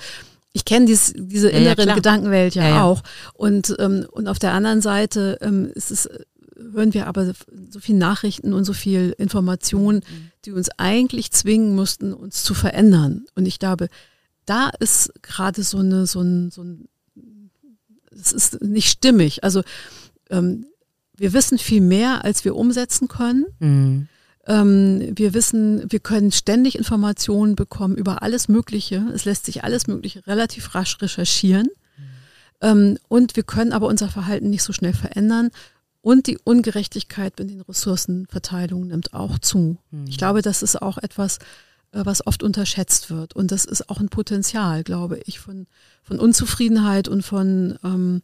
ich 0.55 0.65
kenne 0.65 0.87
dies, 0.87 1.13
diese 1.15 1.51
innere 1.51 1.95
Gedankenwelt 1.95 2.55
ja, 2.55 2.83
auch. 2.83 3.03
Und, 3.35 3.77
ähm, 3.79 4.07
und 4.11 4.27
auf 4.29 4.39
der 4.39 4.55
anderen 4.55 4.81
Seite 4.81 5.39
ähm, 5.43 5.71
ist 5.75 5.91
es 5.91 6.09
hören 6.73 6.95
wir 6.95 7.07
aber 7.07 7.33
so 7.71 7.81
viele 7.81 7.99
Nachrichten 7.99 8.53
und 8.53 8.64
so 8.64 8.73
viel 8.73 9.14
Informationen, 9.19 9.99
mhm. 9.99 10.31
die 10.45 10.53
uns 10.53 10.69
eigentlich 10.79 11.31
zwingen 11.33 11.75
mussten, 11.75 12.12
uns 12.12 12.42
zu 12.42 12.55
verändern. 12.55 13.27
Und 13.35 13.47
ich 13.47 13.59
glaube, 13.59 13.88
da 14.47 14.71
ist 14.81 15.12
gerade 15.23 15.62
so 15.62 15.79
eine, 15.79 16.07
so 16.07 16.21
ein, 16.21 16.51
so 16.51 16.62
ein, 16.62 16.88
es 18.11 18.33
ist 18.33 18.62
nicht 18.62 18.88
stimmig. 18.88 19.45
Also 19.45 19.62
ähm, 20.31 20.66
wir 21.16 21.33
wissen 21.33 21.59
viel 21.59 21.81
mehr, 21.81 22.25
als 22.25 22.45
wir 22.45 22.57
umsetzen 22.57 23.09
können. 23.09 23.47
Mhm. 23.59 24.09
Ähm, 24.47 25.12
wir 25.16 25.35
wissen, 25.35 25.85
wir 25.90 25.99
können 25.99 26.31
ständig 26.31 26.77
Informationen 26.77 27.57
bekommen 27.57 27.97
über 27.97 28.23
alles 28.23 28.49
Mögliche. 28.49 29.05
Es 29.12 29.25
lässt 29.25 29.47
sich 29.47 29.64
alles 29.64 29.87
Mögliche 29.88 30.27
relativ 30.27 30.75
rasch 30.75 31.01
recherchieren. 31.03 31.66
Mhm. 31.66 32.03
Ähm, 32.61 32.99
und 33.09 33.37
wir 33.37 33.42
können 33.42 33.73
aber 33.73 33.88
unser 33.88 34.09
Verhalten 34.09 34.51
nicht 34.51 34.62
so 34.62 34.73
schnell 34.73 34.95
verändern. 34.95 35.51
Und 36.07 36.29
die 36.29 36.38
Ungerechtigkeit 36.38 37.40
in 37.40 37.49
den 37.49 37.62
Ressourcenverteilungen 37.62 38.87
nimmt 38.90 39.12
auch 39.12 39.40
zu. 39.40 39.79
Mhm. 39.90 40.07
Ich 40.07 40.19
glaube, 40.19 40.40
das 40.40 40.62
ist 40.62 40.81
auch 40.81 40.99
etwas, 40.99 41.38
äh, 41.90 42.03
was 42.05 42.25
oft 42.25 42.45
unterschätzt 42.45 43.11
wird. 43.11 43.35
Und 43.35 43.51
das 43.51 43.64
ist 43.64 43.90
auch 43.90 43.99
ein 43.99 44.09
Potenzial, 44.09 44.85
glaube 44.85 45.19
ich, 45.27 45.40
von, 45.40 45.66
von 46.05 46.21
Unzufriedenheit 46.21 47.09
und 47.09 47.23
von 47.23 47.77
ähm, 47.83 48.23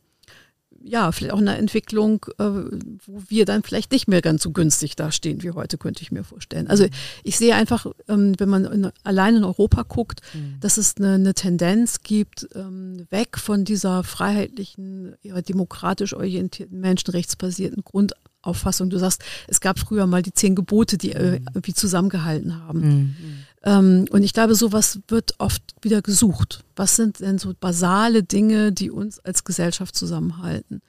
ja, 0.85 1.13
vielleicht 1.13 1.33
auch 1.33 1.39
eine 1.39 1.57
Entwicklung, 1.57 2.27
äh, 2.39 2.45
wo 2.45 3.23
wir 3.29 3.45
dann 3.45 3.63
vielleicht 3.63 3.93
nicht 3.93 4.09
mehr 4.09 4.23
ganz 4.23 4.43
so 4.43 4.51
günstig 4.51 4.97
dastehen 4.97 5.43
wie 5.43 5.51
heute, 5.51 5.79
könnte 5.79 6.03
ich 6.03 6.13
mir 6.13 6.25
vorstellen. 6.25 6.67
Also 6.69 6.87
ich 7.23 7.39
sehe 7.39 7.55
einfach, 7.55 7.87
ähm, 8.09 8.35
wenn 8.39 8.49
man 8.49 8.65
in, 8.65 8.91
allein 9.05 9.37
in 9.37 9.45
Europa 9.45 9.83
guckt, 9.83 10.21
mhm. 10.35 10.57
dass 10.61 10.77
es 10.77 10.97
eine, 10.97 11.15
eine 11.15 11.35
Tendenz 11.35 12.01
gibt, 12.03 12.49
ähm, 12.55 13.07
weg 13.11 13.39
von 13.39 13.65
dieser 13.65 14.05
freiheitlichen, 14.05 15.15
eher 15.23 15.43
demokratisch 15.43 16.15
orientierten, 16.15 16.81
menschenrechtsbasierten 16.81 17.83
Grundauffassung. 17.85 18.91
Du 18.91 18.99
sagst, 18.99 19.23
es 19.49 19.61
gab 19.61 19.79
früher 19.79 20.07
mal 20.07 20.23
die 20.23 20.35
zehn 20.35 20.55
Gebote, 20.55 20.99
die 20.99 21.13
äh, 21.13 21.39
mhm. 21.39 21.47
irgendwie 21.55 21.75
zusammengehalten 21.75 22.59
haben. 22.67 22.81
Mhm. 22.81 23.17
Ähm, 23.65 24.07
und 24.11 24.23
ich 24.23 24.33
glaube, 24.33 24.55
sowas 24.55 25.01
wird 25.09 25.35
oft 25.39 25.63
wieder 25.81 26.03
gesucht. 26.03 26.65
Was 26.77 26.97
sind 26.97 27.21
denn 27.21 27.39
so 27.39 27.55
basale 27.59 28.23
Dinge, 28.23 28.73
die 28.73 28.91
uns 28.91 29.19
als 29.21 29.45
Gesellschaft 29.45 29.95
zusammenhalten? 29.95 30.83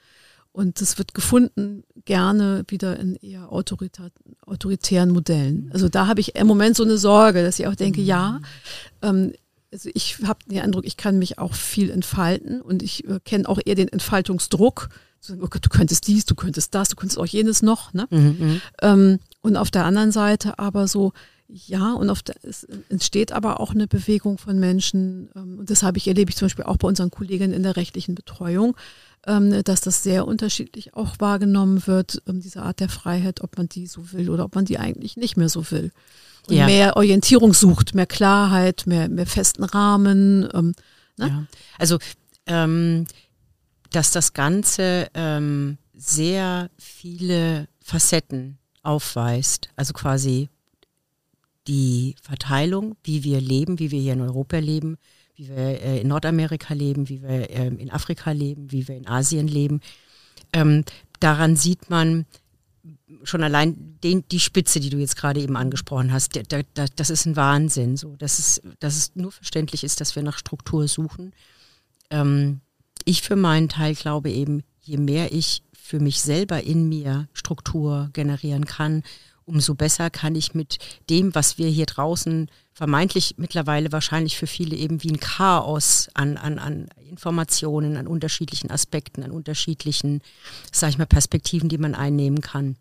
Und 0.52 0.80
das 0.80 0.98
wird 0.98 1.14
gefunden 1.14 1.82
gerne 2.04 2.62
wieder 2.68 2.98
in 3.00 3.16
eher 3.16 3.50
autoritären 3.50 5.10
Modellen. 5.10 5.68
Also 5.72 5.88
da 5.88 6.06
habe 6.06 6.20
ich 6.20 6.36
im 6.36 6.46
Moment 6.46 6.76
so 6.76 6.84
eine 6.84 6.96
Sorge, 6.96 7.42
dass 7.42 7.58
ich 7.58 7.66
auch 7.66 7.74
denke, 7.74 8.00
ja, 8.00 8.40
ähm, 9.02 9.32
also 9.72 9.90
ich 9.92 10.18
habe 10.24 10.38
den 10.46 10.60
Eindruck, 10.60 10.86
ich 10.86 10.96
kann 10.96 11.18
mich 11.18 11.38
auch 11.40 11.54
viel 11.54 11.90
entfalten 11.90 12.60
und 12.60 12.84
ich 12.84 13.04
äh, 13.08 13.18
kenne 13.24 13.48
auch 13.48 13.58
eher 13.64 13.74
den 13.74 13.88
Entfaltungsdruck. 13.88 14.90
So, 15.18 15.34
oh 15.34 15.48
Gott, 15.48 15.64
du 15.64 15.70
könntest 15.70 16.06
dies, 16.06 16.24
du 16.24 16.36
könntest 16.36 16.72
das, 16.76 16.88
du 16.90 16.94
könntest 16.94 17.18
auch 17.18 17.26
jenes 17.26 17.60
noch. 17.60 17.92
Ne? 17.92 18.06
Mhm, 18.10 18.36
mhm. 18.38 18.60
ähm, 18.82 19.18
und 19.40 19.56
auf 19.56 19.72
der 19.72 19.84
anderen 19.84 20.12
Seite 20.12 20.60
aber 20.60 20.86
so, 20.86 21.12
ja, 21.54 21.92
und 21.92 22.10
es 22.42 22.64
entsteht 22.88 23.30
aber 23.30 23.60
auch 23.60 23.70
eine 23.70 23.86
Bewegung 23.86 24.38
von 24.38 24.58
Menschen, 24.58 25.30
ähm, 25.36 25.60
und 25.60 25.70
das 25.70 25.84
habe 25.84 25.98
ich 25.98 26.08
erlebe 26.08 26.30
ich 26.30 26.36
zum 26.36 26.46
Beispiel 26.46 26.64
auch 26.64 26.78
bei 26.78 26.88
unseren 26.88 27.12
Kolleginnen 27.12 27.52
in 27.52 27.62
der 27.62 27.76
rechtlichen 27.76 28.16
Betreuung, 28.16 28.76
ähm, 29.26 29.62
dass 29.62 29.80
das 29.80 30.02
sehr 30.02 30.26
unterschiedlich 30.26 30.94
auch 30.94 31.14
wahrgenommen 31.20 31.86
wird, 31.86 32.20
ähm, 32.26 32.40
diese 32.40 32.62
Art 32.62 32.80
der 32.80 32.88
Freiheit, 32.88 33.40
ob 33.40 33.56
man 33.56 33.68
die 33.68 33.86
so 33.86 34.12
will 34.12 34.30
oder 34.30 34.44
ob 34.44 34.56
man 34.56 34.64
die 34.64 34.78
eigentlich 34.78 35.16
nicht 35.16 35.36
mehr 35.36 35.48
so 35.48 35.70
will. 35.70 35.92
Und 36.48 36.56
ja. 36.56 36.66
mehr 36.66 36.96
Orientierung 36.96 37.54
sucht, 37.54 37.94
mehr 37.94 38.06
Klarheit, 38.06 38.82
mehr, 38.86 39.08
mehr 39.08 39.26
festen 39.26 39.62
Rahmen. 39.62 40.48
Ähm, 40.52 40.74
ne? 41.16 41.28
ja. 41.28 41.46
Also, 41.78 41.98
ähm, 42.46 43.06
dass 43.92 44.10
das 44.10 44.32
Ganze 44.32 45.06
ähm, 45.14 45.78
sehr 45.94 46.68
viele 46.78 47.68
Facetten 47.80 48.58
aufweist, 48.82 49.68
also 49.76 49.92
quasi 49.92 50.48
die 51.66 52.16
Verteilung, 52.22 52.96
wie 53.02 53.24
wir 53.24 53.40
leben, 53.40 53.78
wie 53.78 53.90
wir 53.90 54.00
hier 54.00 54.12
in 54.12 54.20
Europa 54.20 54.58
leben, 54.58 54.96
wie 55.34 55.48
wir 55.48 55.56
äh, 55.56 56.00
in 56.00 56.08
Nordamerika 56.08 56.74
leben, 56.74 57.08
wie 57.08 57.22
wir 57.22 57.50
äh, 57.50 57.68
in 57.68 57.90
Afrika 57.90 58.32
leben, 58.32 58.70
wie 58.70 58.86
wir 58.86 58.96
in 58.96 59.08
Asien 59.08 59.48
leben. 59.48 59.80
Ähm, 60.52 60.84
daran 61.20 61.56
sieht 61.56 61.90
man 61.90 62.26
schon 63.22 63.42
allein 63.42 63.98
den, 64.02 64.24
die 64.28 64.40
Spitze, 64.40 64.80
die 64.80 64.90
du 64.90 64.98
jetzt 64.98 65.16
gerade 65.16 65.40
eben 65.40 65.56
angesprochen 65.56 66.12
hast, 66.12 66.34
der, 66.34 66.42
der, 66.42 66.64
der, 66.76 66.86
das 66.96 67.10
ist 67.10 67.26
ein 67.26 67.36
Wahnsinn. 67.36 67.96
So, 67.96 68.16
dass, 68.16 68.38
es, 68.38 68.62
dass 68.80 68.96
es 68.96 69.16
nur 69.16 69.32
verständlich 69.32 69.84
ist, 69.84 70.00
dass 70.00 70.16
wir 70.16 70.22
nach 70.22 70.38
Struktur 70.38 70.86
suchen. 70.88 71.32
Ähm, 72.10 72.60
ich 73.04 73.22
für 73.22 73.36
meinen 73.36 73.68
Teil 73.68 73.94
glaube 73.94 74.30
eben, 74.30 74.62
je 74.82 74.98
mehr 74.98 75.32
ich 75.32 75.62
für 75.72 76.00
mich 76.00 76.20
selber 76.20 76.62
in 76.62 76.88
mir 76.88 77.28
Struktur 77.32 78.10
generieren 78.12 78.64
kann 78.64 79.02
umso 79.46 79.74
besser 79.74 80.10
kann 80.10 80.34
ich 80.34 80.54
mit 80.54 80.78
dem, 81.10 81.34
was 81.34 81.58
wir 81.58 81.68
hier 81.68 81.86
draußen 81.86 82.50
vermeintlich 82.72 83.34
mittlerweile 83.38 83.92
wahrscheinlich 83.92 84.36
für 84.36 84.46
viele 84.46 84.76
eben 84.76 85.02
wie 85.02 85.10
ein 85.10 85.20
Chaos 85.20 86.08
an, 86.14 86.36
an, 86.36 86.58
an 86.58 86.88
Informationen, 87.08 87.96
an 87.96 88.06
unterschiedlichen 88.06 88.70
Aspekten, 88.70 89.22
an 89.22 89.30
unterschiedlichen, 89.30 90.22
sag 90.72 90.90
ich 90.90 90.98
mal, 90.98 91.06
Perspektiven, 91.06 91.68
die 91.68 91.78
man 91.78 91.94
einnehmen 91.94 92.40
kann 92.40 92.76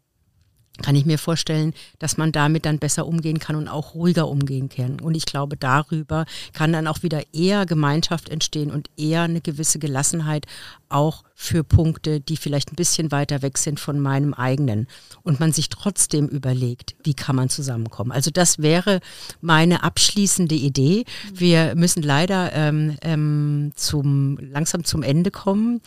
kann 0.82 0.96
ich 0.96 1.06
mir 1.06 1.20
vorstellen, 1.20 1.74
dass 2.00 2.18
man 2.18 2.32
damit 2.32 2.66
dann 2.66 2.80
besser 2.80 3.06
umgehen 3.06 3.38
kann 3.38 3.56
und 3.56 3.68
auch 3.68 3.94
ruhiger 3.94 4.28
umgehen 4.28 4.70
kann. 4.70 5.00
Und 5.00 5.16
ich 5.16 5.26
glaube, 5.26 5.56
darüber 5.56 6.26
kann 6.52 6.74
dann 6.74 6.88
auch 6.88 7.04
wieder 7.04 7.22
eher 7.32 7.68
Gemeinschaft 7.68 8.30
entstehen 8.30 8.72
und 8.72 8.90
eher 8.98 9.22
eine 9.22 9.40
gewisse 9.40 9.78
Gelassenheit 9.78 10.48
auch 10.90 11.24
für 11.36 11.64
Punkte, 11.64 12.22
die 12.22 12.38
vielleicht 12.38 12.72
ein 12.72 12.76
bisschen 12.76 13.12
weiter 13.12 13.44
weg 13.44 13.60
sind 13.60 13.80
von 13.80 14.00
meinem 14.00 14.34
eigenen. 14.34 14.88
Und 15.22 15.40
man 15.40 15.52
sich 15.52 15.70
trotzdem 15.70 16.28
überlegt, 16.28 16.96
wie 17.04 17.14
kann 17.14 17.36
man 17.36 17.50
zusammenkommen. 17.50 18.12
Also 18.12 18.32
das 18.32 18.60
wäre 18.60 19.00
meine 19.42 19.84
abschließende 19.84 20.56
Idee. 20.56 21.06
Wir 21.34 21.76
müssen 21.76 22.02
leider 22.02 22.52
ähm, 22.54 22.98
ähm, 23.02 23.72
zum, 23.76 24.40
langsam 24.40 24.86
zum 24.86 25.04
Ende 25.04 25.30
kommen. 25.30 25.82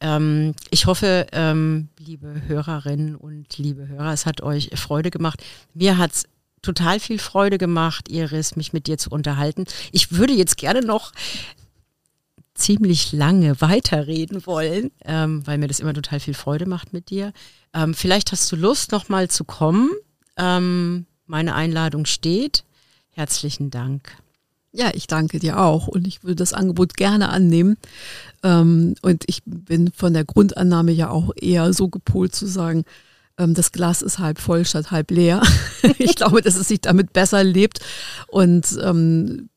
Ähm, 0.00 0.54
ich 0.70 0.86
hoffe, 0.86 1.26
ähm, 1.32 1.88
liebe 1.98 2.42
Hörerinnen 2.46 3.16
und 3.16 3.58
liebe 3.58 3.88
Hörer, 3.88 4.12
es 4.12 4.26
hat 4.26 4.42
euch 4.42 4.70
Freude 4.74 5.10
gemacht. 5.10 5.42
Mir 5.74 5.98
hat 5.98 6.12
es 6.12 6.24
total 6.62 7.00
viel 7.00 7.18
Freude 7.18 7.58
gemacht, 7.58 8.08
Iris, 8.08 8.56
mich 8.56 8.72
mit 8.72 8.86
dir 8.86 8.98
zu 8.98 9.10
unterhalten. 9.10 9.64
Ich 9.92 10.12
würde 10.12 10.32
jetzt 10.32 10.56
gerne 10.56 10.80
noch 10.80 11.12
ziemlich 12.54 13.12
lange 13.12 13.60
weiterreden 13.60 14.44
wollen, 14.46 14.90
ähm, 15.04 15.46
weil 15.46 15.58
mir 15.58 15.68
das 15.68 15.80
immer 15.80 15.94
total 15.94 16.20
viel 16.20 16.34
Freude 16.34 16.66
macht 16.66 16.92
mit 16.92 17.10
dir. 17.10 17.32
Ähm, 17.72 17.94
vielleicht 17.94 18.32
hast 18.32 18.50
du 18.50 18.56
Lust, 18.56 18.92
nochmal 18.92 19.28
zu 19.28 19.44
kommen. 19.44 19.90
Ähm, 20.36 21.06
meine 21.26 21.54
Einladung 21.54 22.04
steht. 22.04 22.64
Herzlichen 23.10 23.70
Dank. 23.70 24.16
Ja, 24.78 24.92
ich 24.94 25.08
danke 25.08 25.40
dir 25.40 25.58
auch 25.58 25.88
und 25.88 26.06
ich 26.06 26.22
würde 26.22 26.36
das 26.36 26.52
Angebot 26.52 26.96
gerne 26.96 27.30
annehmen. 27.30 27.78
Ähm, 28.44 28.94
und 29.02 29.24
ich 29.26 29.42
bin 29.44 29.90
von 29.90 30.14
der 30.14 30.24
Grundannahme 30.24 30.92
ja 30.92 31.10
auch 31.10 31.32
eher 31.34 31.72
so 31.72 31.88
gepolt 31.88 32.32
zu 32.32 32.46
sagen, 32.46 32.84
ähm, 33.38 33.54
das 33.54 33.72
Glas 33.72 34.02
ist 34.02 34.20
halb 34.20 34.38
voll 34.38 34.64
statt 34.64 34.92
halb 34.92 35.10
leer. 35.10 35.42
ich 35.98 36.14
glaube, 36.14 36.42
dass 36.42 36.54
es 36.54 36.68
sich 36.68 36.80
damit 36.80 37.12
besser 37.12 37.42
lebt. 37.42 37.80
Und 38.28 38.78
ähm, 38.80 39.48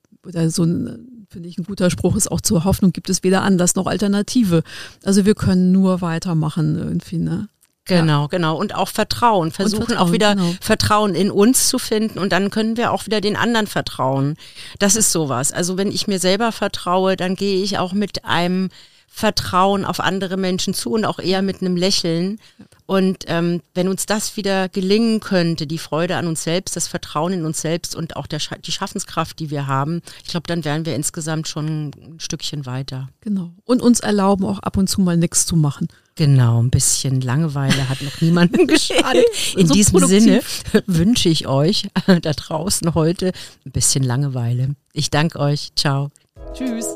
so 0.47 0.63
ein, 0.63 1.27
finde 1.29 1.49
ich, 1.49 1.59
ein 1.59 1.65
guter 1.65 1.91
Spruch 1.91 2.15
ist 2.15 2.31
auch 2.31 2.41
zur 2.41 2.63
Hoffnung 2.63 2.91
gibt 2.91 3.11
es 3.11 3.21
weder 3.21 3.43
Anlass 3.43 3.75
noch 3.75 3.85
Alternative. 3.85 4.63
Also 5.03 5.27
wir 5.27 5.35
können 5.35 5.71
nur 5.71 6.01
weitermachen 6.01 6.79
irgendwie, 6.79 7.19
ne? 7.19 7.47
Genau, 7.85 8.21
ja. 8.21 8.27
genau. 8.27 8.55
Und 8.57 8.75
auch 8.75 8.87
Vertrauen. 8.87 9.51
Versuchen 9.51 9.87
Vertrauen, 9.87 10.07
auch 10.07 10.11
wieder 10.11 10.35
genau. 10.35 10.53
Vertrauen 10.61 11.15
in 11.15 11.31
uns 11.31 11.67
zu 11.67 11.79
finden 11.79 12.19
und 12.19 12.31
dann 12.31 12.49
können 12.51 12.77
wir 12.77 12.91
auch 12.91 13.05
wieder 13.05 13.21
den 13.21 13.35
anderen 13.35 13.67
vertrauen. 13.67 14.35
Das 14.79 14.95
ist 14.95 15.11
sowas. 15.11 15.51
Also 15.51 15.77
wenn 15.77 15.91
ich 15.91 16.07
mir 16.07 16.19
selber 16.19 16.51
vertraue, 16.51 17.17
dann 17.17 17.35
gehe 17.35 17.63
ich 17.63 17.79
auch 17.79 17.93
mit 17.93 18.23
einem 18.23 18.69
Vertrauen 19.13 19.83
auf 19.83 19.99
andere 19.99 20.37
Menschen 20.37 20.73
zu 20.73 20.91
und 20.91 21.03
auch 21.03 21.19
eher 21.19 21.41
mit 21.41 21.61
einem 21.61 21.75
Lächeln. 21.75 22.39
Und 22.85 23.25
ähm, 23.27 23.61
wenn 23.75 23.89
uns 23.89 24.05
das 24.05 24.37
wieder 24.37 24.69
gelingen 24.69 25.19
könnte, 25.19 25.67
die 25.67 25.77
Freude 25.77 26.15
an 26.15 26.27
uns 26.27 26.43
selbst, 26.43 26.75
das 26.75 26.87
Vertrauen 26.87 27.33
in 27.33 27.45
uns 27.45 27.61
selbst 27.61 27.93
und 27.93 28.15
auch 28.15 28.25
der, 28.25 28.39
die 28.65 28.71
Schaffenskraft, 28.71 29.37
die 29.39 29.51
wir 29.51 29.67
haben, 29.67 30.01
ich 30.23 30.29
glaube, 30.29 30.47
dann 30.47 30.63
wären 30.65 30.85
wir 30.85 30.95
insgesamt 30.95 31.49
schon 31.49 31.89
ein 31.89 32.19
Stückchen 32.19 32.65
weiter. 32.65 33.09
Genau. 33.19 33.51
Und 33.65 33.81
uns 33.81 33.99
erlauben 33.99 34.45
auch 34.45 34.59
ab 34.59 34.77
und 34.77 34.87
zu 34.87 35.01
mal 35.01 35.17
nichts 35.17 35.45
zu 35.45 35.57
machen. 35.57 35.87
Genau, 36.15 36.61
ein 36.61 36.69
bisschen 36.69 37.21
Langeweile 37.21 37.89
hat 37.89 38.01
noch 38.01 38.21
niemandem 38.21 38.65
geschadet. 38.67 39.25
In 39.55 39.67
so 39.67 39.73
diesem 39.73 39.99
produktiv. 39.99 40.63
Sinne 40.71 40.83
wünsche 40.87 41.29
ich 41.29 41.47
euch 41.47 41.89
da 42.05 42.31
draußen 42.31 42.95
heute 42.95 43.33
ein 43.65 43.71
bisschen 43.71 44.03
Langeweile. 44.03 44.75
Ich 44.93 45.09
danke 45.09 45.37
euch. 45.39 45.69
Ciao. 45.75 46.11
Tschüss. 46.53 46.93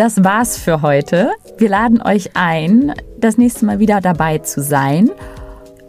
Das 0.00 0.24
war's 0.24 0.56
für 0.56 0.80
heute. 0.80 1.32
Wir 1.58 1.68
laden 1.68 2.00
euch 2.00 2.30
ein, 2.32 2.94
das 3.18 3.36
nächste 3.36 3.66
Mal 3.66 3.80
wieder 3.80 4.00
dabei 4.00 4.38
zu 4.38 4.62
sein. 4.62 5.10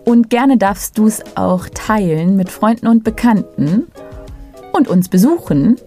Und 0.03 0.29
gerne 0.29 0.57
darfst 0.57 0.97
du 0.97 1.07
es 1.07 1.23
auch 1.37 1.69
teilen 1.73 2.35
mit 2.35 2.49
Freunden 2.49 2.87
und 2.87 3.05
Bekannten 3.05 3.87
und 4.73 4.89
uns 4.89 5.07
besuchen. 5.07 5.77